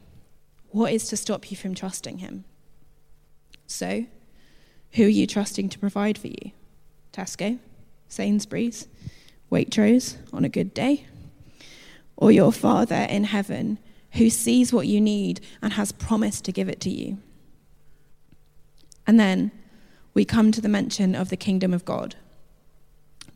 what 0.68 0.92
is 0.92 1.08
to 1.08 1.16
stop 1.16 1.50
you 1.50 1.56
from 1.56 1.74
trusting 1.74 2.18
him? 2.18 2.44
So, 3.66 4.04
who 4.92 5.04
are 5.04 5.08
you 5.08 5.26
trusting 5.26 5.70
to 5.70 5.78
provide 5.78 6.18
for 6.18 6.26
you? 6.26 6.52
Tesco, 7.10 7.58
Sainsbury's, 8.06 8.86
Waitrose 9.50 10.18
on 10.30 10.44
a 10.44 10.50
good 10.50 10.74
day? 10.74 11.06
Or 12.18 12.30
your 12.30 12.52
Father 12.52 13.06
in 13.08 13.24
heaven 13.24 13.78
who 14.12 14.28
sees 14.28 14.74
what 14.74 14.86
you 14.86 15.00
need 15.00 15.40
and 15.62 15.72
has 15.72 15.90
promised 15.90 16.44
to 16.44 16.52
give 16.52 16.68
it 16.68 16.82
to 16.82 16.90
you? 16.90 17.16
And 19.06 19.18
then 19.18 19.52
we 20.12 20.26
come 20.26 20.52
to 20.52 20.60
the 20.60 20.68
mention 20.68 21.14
of 21.14 21.30
the 21.30 21.36
kingdom 21.38 21.72
of 21.72 21.86
God 21.86 22.14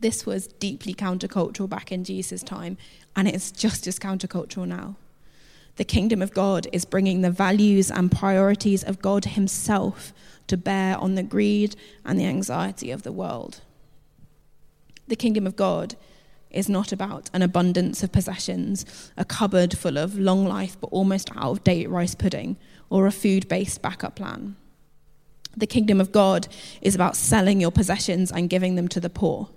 this 0.01 0.25
was 0.25 0.47
deeply 0.47 0.93
countercultural 0.93 1.69
back 1.69 1.91
in 1.91 2.03
Jesus' 2.03 2.43
time, 2.43 2.77
and 3.15 3.27
it's 3.27 3.51
just 3.51 3.87
as 3.87 3.99
countercultural 3.99 4.67
now. 4.67 4.95
The 5.77 5.85
kingdom 5.85 6.21
of 6.21 6.33
God 6.33 6.67
is 6.73 6.85
bringing 6.85 7.21
the 7.21 7.31
values 7.31 7.89
and 7.89 8.11
priorities 8.11 8.83
of 8.83 9.01
God 9.01 9.25
Himself 9.25 10.13
to 10.47 10.57
bear 10.57 10.97
on 10.97 11.15
the 11.15 11.23
greed 11.23 11.75
and 12.03 12.19
the 12.19 12.25
anxiety 12.25 12.91
of 12.91 13.03
the 13.03 13.11
world. 13.11 13.61
The 15.07 15.15
kingdom 15.15 15.47
of 15.47 15.55
God 15.55 15.95
is 16.49 16.67
not 16.67 16.91
about 16.91 17.29
an 17.33 17.41
abundance 17.41 18.03
of 18.03 18.11
possessions, 18.11 19.11
a 19.15 19.23
cupboard 19.23 19.77
full 19.77 19.97
of 19.97 20.19
long 20.19 20.45
life 20.45 20.77
but 20.81 20.87
almost 20.87 21.29
out 21.35 21.51
of 21.51 21.63
date 21.63 21.89
rice 21.89 22.15
pudding, 22.15 22.57
or 22.89 23.07
a 23.07 23.11
food 23.11 23.47
based 23.47 23.81
backup 23.81 24.15
plan. 24.15 24.55
The 25.55 25.67
kingdom 25.67 26.01
of 26.01 26.11
God 26.11 26.47
is 26.81 26.95
about 26.95 27.15
selling 27.15 27.61
your 27.61 27.71
possessions 27.71 28.31
and 28.31 28.49
giving 28.49 28.75
them 28.75 28.87
to 28.89 28.99
the 28.99 29.09
poor. 29.09 29.49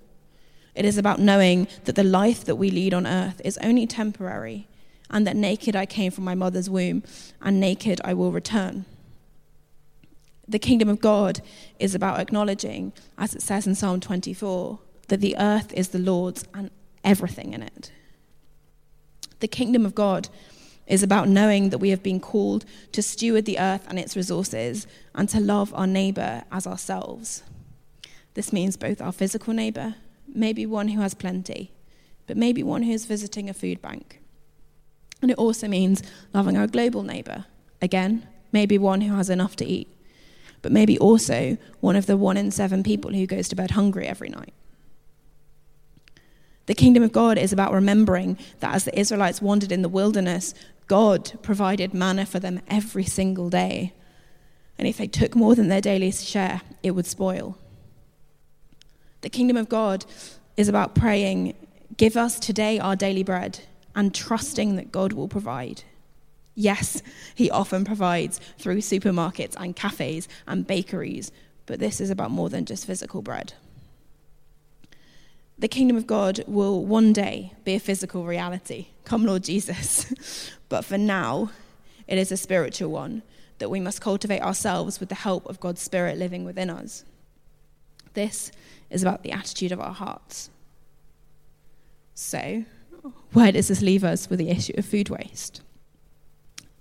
It 0.75 0.85
is 0.85 0.97
about 0.97 1.19
knowing 1.19 1.67
that 1.85 1.95
the 1.95 2.03
life 2.03 2.43
that 2.45 2.57
we 2.57 2.69
lead 2.69 2.93
on 2.93 3.07
earth 3.07 3.41
is 3.45 3.57
only 3.59 3.87
temporary, 3.87 4.67
and 5.09 5.25
that 5.25 5.35
naked 5.35 5.75
I 5.75 5.85
came 5.85 6.11
from 6.11 6.25
my 6.25 6.35
mother's 6.35 6.69
womb, 6.69 7.03
and 7.41 7.59
naked 7.59 8.01
I 8.03 8.13
will 8.13 8.31
return. 8.31 8.85
The 10.47 10.59
kingdom 10.59 10.89
of 10.89 10.99
God 10.99 11.41
is 11.79 11.95
about 11.95 12.19
acknowledging, 12.19 12.93
as 13.17 13.33
it 13.33 13.41
says 13.41 13.65
in 13.65 13.73
Psalm 13.73 13.99
24, 13.99 14.79
that 15.07 15.21
the 15.21 15.35
earth 15.39 15.73
is 15.73 15.89
the 15.89 15.99
Lord's 15.99 16.43
and 16.53 16.69
everything 17.03 17.53
in 17.53 17.63
it. 17.63 17.91
The 19.39 19.47
kingdom 19.47 19.85
of 19.85 19.95
God 19.95 20.29
is 20.87 21.01
about 21.01 21.27
knowing 21.27 21.69
that 21.69 21.79
we 21.79 21.89
have 21.89 22.03
been 22.03 22.19
called 22.19 22.65
to 22.91 23.01
steward 23.01 23.45
the 23.45 23.59
earth 23.59 23.85
and 23.87 23.97
its 23.97 24.15
resources 24.15 24.85
and 25.15 25.27
to 25.29 25.39
love 25.39 25.73
our 25.73 25.87
neighbor 25.87 26.43
as 26.51 26.67
ourselves. 26.67 27.43
This 28.35 28.53
means 28.53 28.77
both 28.77 29.01
our 29.01 29.11
physical 29.11 29.53
neighbor 29.53 29.95
maybe 30.35 30.65
one 30.65 30.89
who 30.89 31.01
has 31.01 31.13
plenty, 31.13 31.71
but 32.27 32.37
maybe 32.37 32.63
one 32.63 32.83
who 32.83 32.91
is 32.91 33.05
visiting 33.05 33.49
a 33.49 33.53
food 33.53 33.81
bank. 33.81 34.21
And 35.21 35.31
it 35.31 35.37
also 35.37 35.67
means 35.67 36.03
loving 36.33 36.57
our 36.57 36.67
global 36.67 37.03
neighbour. 37.03 37.45
Again, 37.81 38.27
maybe 38.51 38.77
one 38.77 39.01
who 39.01 39.15
has 39.15 39.29
enough 39.29 39.55
to 39.57 39.65
eat, 39.65 39.87
but 40.61 40.71
maybe 40.71 40.97
also 40.99 41.57
one 41.79 41.95
of 41.95 42.05
the 42.05 42.17
one 42.17 42.37
in 42.37 42.51
seven 42.51 42.83
people 42.83 43.11
who 43.11 43.25
goes 43.25 43.47
to 43.49 43.55
bed 43.55 43.71
hungry 43.71 44.07
every 44.07 44.29
night. 44.29 44.53
The 46.65 46.73
kingdom 46.73 47.03
of 47.03 47.11
God 47.11 47.37
is 47.37 47.53
about 47.53 47.73
remembering 47.73 48.37
that 48.59 48.73
as 48.73 48.85
the 48.85 48.99
Israelites 48.99 49.41
wandered 49.41 49.71
in 49.71 49.83
the 49.83 49.89
wilderness, 49.89 50.53
God 50.87 51.31
provided 51.41 51.93
manna 51.93 52.25
for 52.25 52.39
them 52.39 52.61
every 52.67 53.03
single 53.03 53.49
day. 53.49 53.93
And 54.77 54.87
if 54.87 54.97
they 54.97 55.07
took 55.07 55.35
more 55.35 55.55
than 55.55 55.67
their 55.67 55.81
daily 55.81 56.11
share, 56.11 56.61
it 56.81 56.91
would 56.91 57.05
spoil. 57.05 57.57
The 59.25 59.29
kingdom 59.29 59.57
of 59.57 59.69
God 59.69 60.05
is 60.55 60.69
about 60.69 60.93
praying, 60.93 61.55
Give 61.97 62.15
us 62.15 62.39
today 62.39 62.77
our 62.77 62.95
daily 62.95 63.23
bread, 63.23 63.59
and 63.95 64.13
trusting 64.13 64.75
that 64.75 64.91
God 64.91 65.13
will 65.13 65.27
provide. 65.27 65.81
Yes, 66.53 67.01
He 67.33 67.49
often 67.49 67.85
provides 67.85 68.39
through 68.59 68.81
supermarkets 68.81 69.55
and 69.59 69.75
cafes 69.75 70.27
and 70.45 70.67
bakeries, 70.67 71.31
but 71.65 71.79
this 71.79 71.99
is 71.99 72.11
about 72.11 72.29
more 72.29 72.49
than 72.49 72.65
just 72.65 72.85
physical 72.85 73.23
bread. 73.23 73.53
The 75.57 75.69
kingdom 75.69 75.97
of 75.97 76.05
God 76.05 76.43
will 76.45 76.85
one 76.85 77.11
day 77.11 77.51
be 77.63 77.73
a 77.73 77.79
physical 77.79 78.25
reality. 78.25 78.89
Come, 79.05 79.25
Lord 79.25 79.43
Jesus. 79.43 80.51
but 80.69 80.85
for 80.85 80.99
now, 80.99 81.49
it 82.07 82.19
is 82.19 82.31
a 82.31 82.37
spiritual 82.37 82.91
one 82.91 83.23
that 83.57 83.71
we 83.71 83.79
must 83.79 84.01
cultivate 84.01 84.41
ourselves 84.41 84.99
with 84.99 85.09
the 85.09 85.15
help 85.15 85.47
of 85.47 85.59
God's 85.59 85.81
Spirit 85.81 86.19
living 86.19 86.45
within 86.45 86.69
us. 86.69 87.03
This 88.15 88.51
is 88.89 89.03
about 89.03 89.23
the 89.23 89.31
attitude 89.31 89.71
of 89.71 89.79
our 89.79 89.93
hearts. 89.93 90.49
So, 92.15 92.63
where 93.33 93.51
does 93.51 93.67
this 93.67 93.81
leave 93.81 94.03
us 94.03 94.29
with 94.29 94.39
the 94.39 94.49
issue 94.49 94.73
of 94.77 94.85
food 94.85 95.09
waste? 95.09 95.61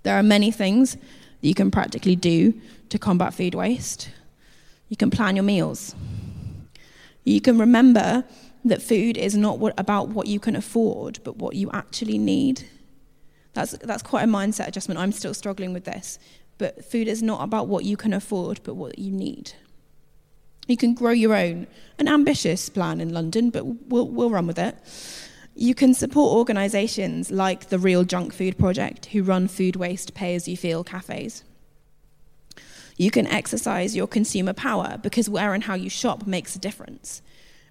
There 0.05 0.17
are 0.17 0.23
many 0.23 0.51
things 0.51 0.95
that 0.95 1.49
you 1.49 1.55
can 1.55 1.71
practically 1.71 2.17
do 2.17 2.55
to 2.89 2.99
combat 2.99 3.35
food 3.35 3.55
waste. 3.55 4.11
You 4.89 4.97
can 4.97 5.11
plan 5.11 5.37
your 5.37 5.43
meals. 5.43 5.95
You 7.25 7.41
can 7.41 7.59
remember 7.59 8.25
that 8.65 8.83
food 8.83 9.17
is 9.17 9.37
not 9.37 9.59
what, 9.59 9.75
about 9.79 10.09
what 10.09 10.27
you 10.27 10.39
can 10.39 10.57
afford, 10.57 11.19
but 11.25 11.37
what 11.37 11.57
you 11.57 11.71
actually 11.73 12.19
need. 12.19 12.65
That's, 13.55 13.73
that's 13.79 14.03
quite 14.03 14.25
a 14.25 14.29
mindset 14.29 14.69
adjustment. 14.69 15.01
I'm 15.01 15.13
still 15.13 15.35
struggling 15.35 15.73
with 15.73 15.85
this. 15.85 16.19
But 16.59 16.85
food 16.85 17.09
is 17.09 17.23
not 17.23 17.43
about 17.43 17.67
what 17.67 17.85
you 17.85 17.97
can 17.97 18.13
afford, 18.13 18.61
but 18.63 18.75
what 18.75 18.99
you 18.99 19.11
need. 19.11 19.53
You 20.67 20.77
can 20.77 20.95
grow 20.95 21.11
your 21.11 21.35
own, 21.35 21.67
an 21.99 22.09
ambitious 22.09 22.69
plan 22.69 23.01
in 23.01 23.13
London, 23.13 23.51
but 23.51 23.65
we'll, 23.65 24.09
we'll 24.09 24.31
run 24.31 24.47
with 24.47 24.59
it. 24.59 24.77
You 25.55 25.75
can 25.75 25.95
support 25.95 26.37
organisations 26.37 27.31
like 27.31 27.69
the 27.69 27.79
Real 27.79 28.03
Junk 28.05 28.33
Food 28.33 28.59
Project, 28.59 29.07
who 29.07 29.23
run 29.23 29.47
food 29.47 29.77
waste 29.77 30.15
pay 30.15 30.35
as 30.35 30.49
you 30.49 30.57
feel 30.57 30.83
cafes. 30.83 31.45
You 32.97 33.11
can 33.11 33.27
exercise 33.27 33.95
your 33.95 34.07
consumer 34.07 34.53
power 34.53 34.99
because 35.03 35.29
where 35.29 35.55
and 35.55 35.65
how 35.65 35.75
you 35.75 35.91
shop 35.91 36.27
makes 36.27 36.57
a 36.57 36.61
difference. 36.61 37.23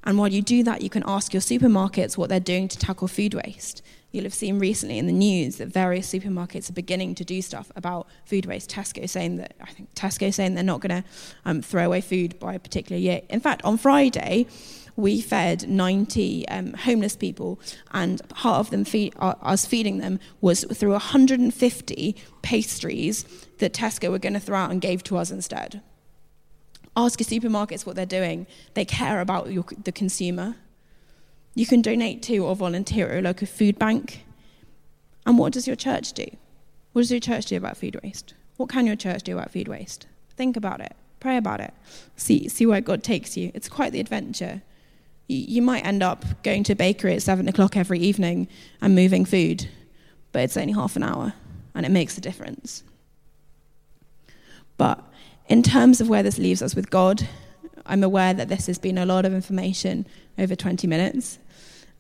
And 0.04 0.18
while 0.18 0.28
you 0.28 0.42
do 0.42 0.64
that, 0.64 0.82
you 0.82 0.90
can 0.90 1.04
ask 1.06 1.34
your 1.34 1.42
supermarkets 1.42 2.18
what 2.18 2.30
they're 2.30 2.40
doing 2.40 2.68
to 2.68 2.78
tackle 2.78 3.08
food 3.08 3.34
waste. 3.34 3.82
You'll 4.14 4.26
have 4.26 4.34
seen 4.34 4.60
recently 4.60 5.00
in 5.00 5.08
the 5.08 5.12
news 5.12 5.56
that 5.56 5.70
various 5.70 6.08
supermarkets 6.08 6.70
are 6.70 6.74
beginning 6.74 7.16
to 7.16 7.26
do 7.26 7.42
stuff 7.42 7.72
about 7.76 8.08
food 8.26 8.46
waste. 8.46 8.70
Tesco 8.70 9.10
saying 9.10 9.38
that 9.38 9.56
I 9.60 9.72
think 9.72 9.92
Tesco 9.96 10.32
saying 10.32 10.54
they're 10.54 10.64
not 10.64 10.82
going 10.82 11.02
to 11.02 11.10
um, 11.46 11.64
throw 11.64 11.88
away 11.88 12.00
food 12.00 12.38
by 12.38 12.54
a 12.54 12.60
particular 12.60 13.00
year. 13.00 13.22
In 13.32 13.40
fact, 13.40 13.66
on 13.66 13.76
Friday, 13.76 14.46
we 14.96 15.20
fed 15.20 15.68
90 15.68 16.48
um, 16.48 16.74
homeless 16.74 17.16
people, 17.16 17.60
and 17.92 18.22
part 18.30 18.60
of 18.60 18.70
them 18.70 18.86
feed, 18.86 19.16
uh, 19.18 19.34
us 19.42 19.66
feeding 19.66 19.98
them 19.98 20.20
was 20.42 20.64
through 20.72 20.92
150 20.92 22.16
pastries 22.44 23.26
that 23.58 23.74
Tesco 23.74 24.12
were 24.12 24.20
going 24.20 24.34
to 24.34 24.40
throw 24.40 24.60
out 24.60 24.70
and 24.70 24.80
gave 24.80 25.04
to 25.06 25.18
us 25.18 25.32
instead. 25.32 25.82
Ask 26.96 27.20
your 27.20 27.42
supermarkets 27.42 27.84
what 27.84 27.96
they're 27.96 28.06
doing. 28.06 28.46
They 28.76 28.86
care 28.86 29.22
about 29.22 29.52
your, 29.52 29.66
the 29.84 29.92
consumer. 29.92 30.58
You 31.56 31.66
can 31.66 31.82
donate 31.82 32.22
to 32.24 32.40
or 32.40 32.56
volunteer 32.56 33.10
at 33.10 33.20
a 33.20 33.22
local 33.22 33.48
food 33.48 33.78
bank. 33.78 34.26
And 35.26 35.38
what 35.38 35.54
does 35.54 35.68
your 35.68 35.76
church 35.76 36.14
do? 36.14 36.26
What 36.94 37.04
does 37.04 37.12
your 37.12 37.20
church 37.20 37.46
do 37.46 37.58
about 37.58 37.78
food 37.78 38.00
waste? 38.04 38.34
What 38.58 38.70
can 38.70 38.86
your 38.86 38.96
church 38.96 39.24
do 39.24 39.34
about 39.38 39.52
food 39.52 39.68
waste? 39.68 40.08
Think 40.36 40.58
about 40.58 40.82
it. 40.82 40.96
Pray 41.20 41.38
about 41.38 41.62
it. 41.62 41.74
See, 42.16 42.48
see 42.50 42.66
where 42.66 42.82
God 42.82 43.04
takes 43.04 43.38
you. 43.38 43.52
It's 43.54 43.70
quite 43.70 43.94
the 43.94 44.00
adventure. 44.00 44.62
You, 45.28 45.38
you 45.38 45.62
might 45.62 45.86
end 45.86 46.04
up 46.04 46.26
going 46.44 46.64
to 46.66 46.74
a 46.74 46.76
bakery 46.76 47.16
at 47.16 47.22
seven 47.22 47.48
o'clock 47.48 47.78
every 47.78 48.00
evening 48.00 48.48
and 48.82 48.94
moving 48.94 49.24
food, 49.24 49.70
but 50.32 50.42
it's 50.44 50.58
only 50.58 50.74
half 50.74 50.96
an 50.96 51.04
hour, 51.04 51.34
and 51.74 51.86
it 51.86 51.90
makes 51.90 52.18
a 52.18 52.22
difference. 52.22 52.84
But 54.78 55.02
in 55.48 55.64
terms 55.64 56.02
of 56.02 56.10
where 56.10 56.24
this 56.24 56.38
leaves 56.38 56.62
us 56.62 56.76
with 56.76 56.90
God, 56.90 57.28
I'm 57.86 58.04
aware 58.04 58.34
that 58.34 58.50
this 58.50 58.68
has 58.68 58.78
been 58.78 58.98
a 58.98 59.06
lot 59.06 59.26
of 59.26 59.34
information 59.34 60.06
over 60.38 60.56
20 60.56 60.88
minutes 60.88 61.40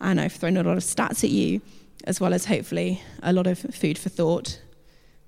and 0.01 0.19
I've 0.19 0.33
thrown 0.33 0.57
a 0.57 0.63
lot 0.63 0.77
of 0.77 0.83
stats 0.83 1.23
at 1.23 1.29
you, 1.29 1.61
as 2.05 2.19
well 2.19 2.33
as 2.33 2.45
hopefully 2.45 3.01
a 3.21 3.33
lot 3.33 3.47
of 3.47 3.59
food 3.59 3.97
for 3.97 4.09
thought, 4.09 4.59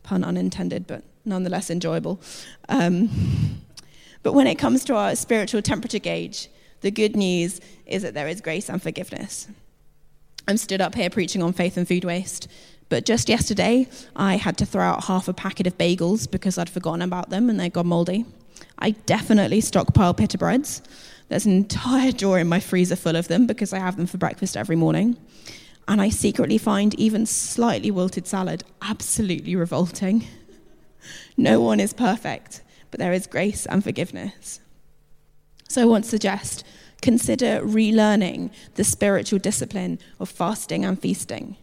pun 0.03 0.23
unintended, 0.23 0.87
but 0.87 1.03
nonetheless 1.23 1.69
enjoyable. 1.69 2.19
Um, 2.69 3.09
but 4.23 4.33
when 4.33 4.47
it 4.47 4.55
comes 4.55 4.83
to 4.85 4.95
our 4.95 5.15
spiritual 5.15 5.61
temperature 5.61 5.99
gauge, 5.99 6.49
the 6.81 6.91
good 6.91 7.15
news 7.15 7.61
is 7.85 8.03
that 8.03 8.13
there 8.13 8.27
is 8.27 8.41
grace 8.41 8.69
and 8.69 8.81
forgiveness. 8.81 9.47
I'm 10.47 10.57
stood 10.57 10.81
up 10.81 10.93
here 10.93 11.09
preaching 11.09 11.41
on 11.41 11.53
faith 11.53 11.77
and 11.77 11.87
food 11.87 12.05
waste, 12.05 12.47
but 12.89 13.05
just 13.05 13.29
yesterday 13.29 13.87
I 14.15 14.35
had 14.37 14.57
to 14.57 14.65
throw 14.65 14.83
out 14.83 15.05
half 15.05 15.27
a 15.27 15.33
packet 15.33 15.65
of 15.65 15.77
bagels 15.77 16.29
because 16.29 16.57
I'd 16.57 16.69
forgotten 16.69 17.01
about 17.01 17.29
them 17.29 17.49
and 17.49 17.59
they 17.59 17.69
got 17.69 17.85
moldy. 17.85 18.25
I 18.77 18.91
definitely 18.91 19.61
stockpile 19.61 20.13
pita 20.13 20.37
breads. 20.37 20.81
There's 21.27 21.45
an 21.45 21.53
entire 21.53 22.11
drawer 22.11 22.39
in 22.39 22.47
my 22.47 22.59
freezer 22.59 22.95
full 22.95 23.15
of 23.15 23.27
them 23.27 23.47
because 23.47 23.73
I 23.73 23.79
have 23.79 23.97
them 23.97 24.05
for 24.05 24.17
breakfast 24.17 24.55
every 24.55 24.75
morning. 24.75 25.17
And 25.87 26.01
I 26.01 26.09
secretly 26.09 26.57
find 26.57 26.93
even 26.95 27.25
slightly 27.25 27.91
wilted 27.91 28.27
salad 28.27 28.63
absolutely 28.81 29.55
revolting. 29.55 30.25
No 31.37 31.61
one 31.61 31.79
is 31.79 31.93
perfect, 31.93 32.61
but 32.91 32.99
there 32.99 33.13
is 33.13 33.27
grace 33.27 33.65
and 33.65 33.83
forgiveness. 33.83 34.59
So 35.69 35.81
I 35.81 35.85
want 35.85 36.05
to 36.05 36.09
suggest 36.09 36.63
consider 37.01 37.61
relearning 37.61 38.51
the 38.75 38.83
spiritual 38.83 39.39
discipline 39.39 39.99
of 40.19 40.29
fasting 40.29 40.85
and 40.85 40.99
feasting. 40.99 41.57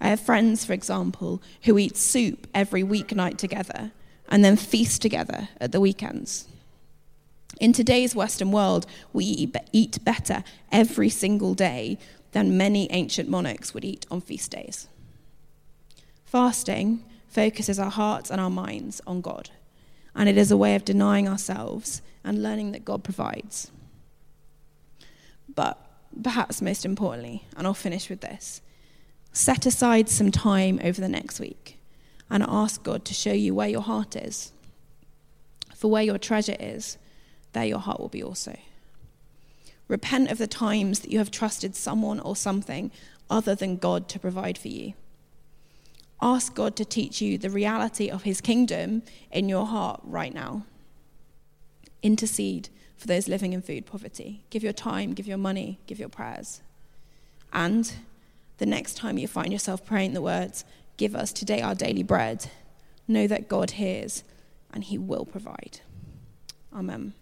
I 0.00 0.08
have 0.08 0.20
friends, 0.20 0.64
for 0.64 0.72
example, 0.72 1.42
who 1.62 1.78
eat 1.78 1.96
soup 1.96 2.46
every 2.54 2.82
weeknight 2.82 3.38
together 3.38 3.92
and 4.28 4.44
then 4.44 4.56
feast 4.56 5.02
together 5.02 5.48
at 5.60 5.72
the 5.72 5.80
weekends. 5.80 6.46
In 7.60 7.72
today's 7.72 8.14
Western 8.14 8.50
world, 8.50 8.86
we 9.12 9.50
eat 9.72 10.04
better 10.04 10.42
every 10.70 11.08
single 11.08 11.54
day 11.54 11.98
than 12.32 12.56
many 12.56 12.90
ancient 12.90 13.28
monarchs 13.28 13.74
would 13.74 13.84
eat 13.84 14.06
on 14.10 14.20
feast 14.20 14.50
days. 14.50 14.88
Fasting 16.24 17.04
focuses 17.28 17.78
our 17.78 17.90
hearts 17.90 18.30
and 18.30 18.40
our 18.40 18.50
minds 18.50 19.00
on 19.06 19.20
God, 19.20 19.50
and 20.14 20.28
it 20.28 20.38
is 20.38 20.50
a 20.50 20.56
way 20.56 20.74
of 20.74 20.84
denying 20.84 21.28
ourselves 21.28 22.02
and 22.24 22.42
learning 22.42 22.72
that 22.72 22.84
God 22.84 23.04
provides. 23.04 23.70
But 25.54 25.78
perhaps 26.22 26.62
most 26.62 26.84
importantly, 26.84 27.44
and 27.56 27.66
I'll 27.66 27.74
finish 27.74 28.08
with 28.08 28.20
this 28.20 28.62
set 29.34 29.64
aside 29.64 30.10
some 30.10 30.30
time 30.30 30.78
over 30.84 31.00
the 31.00 31.08
next 31.08 31.40
week 31.40 31.78
and 32.28 32.42
ask 32.46 32.82
God 32.82 33.02
to 33.06 33.14
show 33.14 33.32
you 33.32 33.54
where 33.54 33.68
your 33.68 33.80
heart 33.80 34.14
is. 34.14 34.52
For 35.74 35.90
where 35.90 36.02
your 36.02 36.18
treasure 36.18 36.56
is, 36.60 36.98
there 37.52 37.64
your 37.64 37.78
heart 37.78 38.00
will 38.00 38.08
be 38.08 38.22
also. 38.22 38.56
Repent 39.88 40.30
of 40.30 40.38
the 40.38 40.46
times 40.46 41.00
that 41.00 41.10
you 41.10 41.18
have 41.18 41.30
trusted 41.30 41.74
someone 41.76 42.20
or 42.20 42.36
something 42.36 42.90
other 43.28 43.54
than 43.54 43.76
God 43.76 44.08
to 44.08 44.18
provide 44.18 44.56
for 44.56 44.68
you. 44.68 44.94
Ask 46.20 46.54
God 46.54 46.76
to 46.76 46.84
teach 46.84 47.20
you 47.20 47.36
the 47.36 47.50
reality 47.50 48.08
of 48.08 48.22
his 48.22 48.40
kingdom 48.40 49.02
in 49.30 49.48
your 49.48 49.66
heart 49.66 50.00
right 50.04 50.32
now. 50.32 50.64
Intercede 52.02 52.68
for 52.96 53.06
those 53.06 53.28
living 53.28 53.52
in 53.52 53.62
food 53.62 53.86
poverty. 53.86 54.44
Give 54.50 54.62
your 54.62 54.72
time, 54.72 55.12
give 55.12 55.26
your 55.26 55.38
money, 55.38 55.80
give 55.86 55.98
your 55.98 56.08
prayers. 56.08 56.62
And 57.52 57.92
the 58.58 58.66
next 58.66 58.96
time 58.96 59.18
you 59.18 59.26
find 59.26 59.52
yourself 59.52 59.84
praying 59.84 60.14
the 60.14 60.22
words, 60.22 60.64
Give 60.96 61.16
us 61.16 61.32
today 61.32 61.60
our 61.60 61.74
daily 61.74 62.02
bread, 62.02 62.50
know 63.08 63.26
that 63.26 63.48
God 63.48 63.72
hears 63.72 64.24
and 64.72 64.84
he 64.84 64.98
will 64.98 65.24
provide. 65.24 65.80
Amen. 66.72 67.14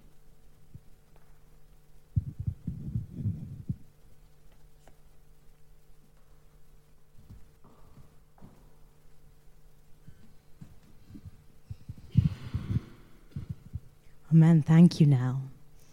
Amen. 14.32 14.62
Thank 14.62 15.00
you 15.00 15.06
now. 15.06 15.49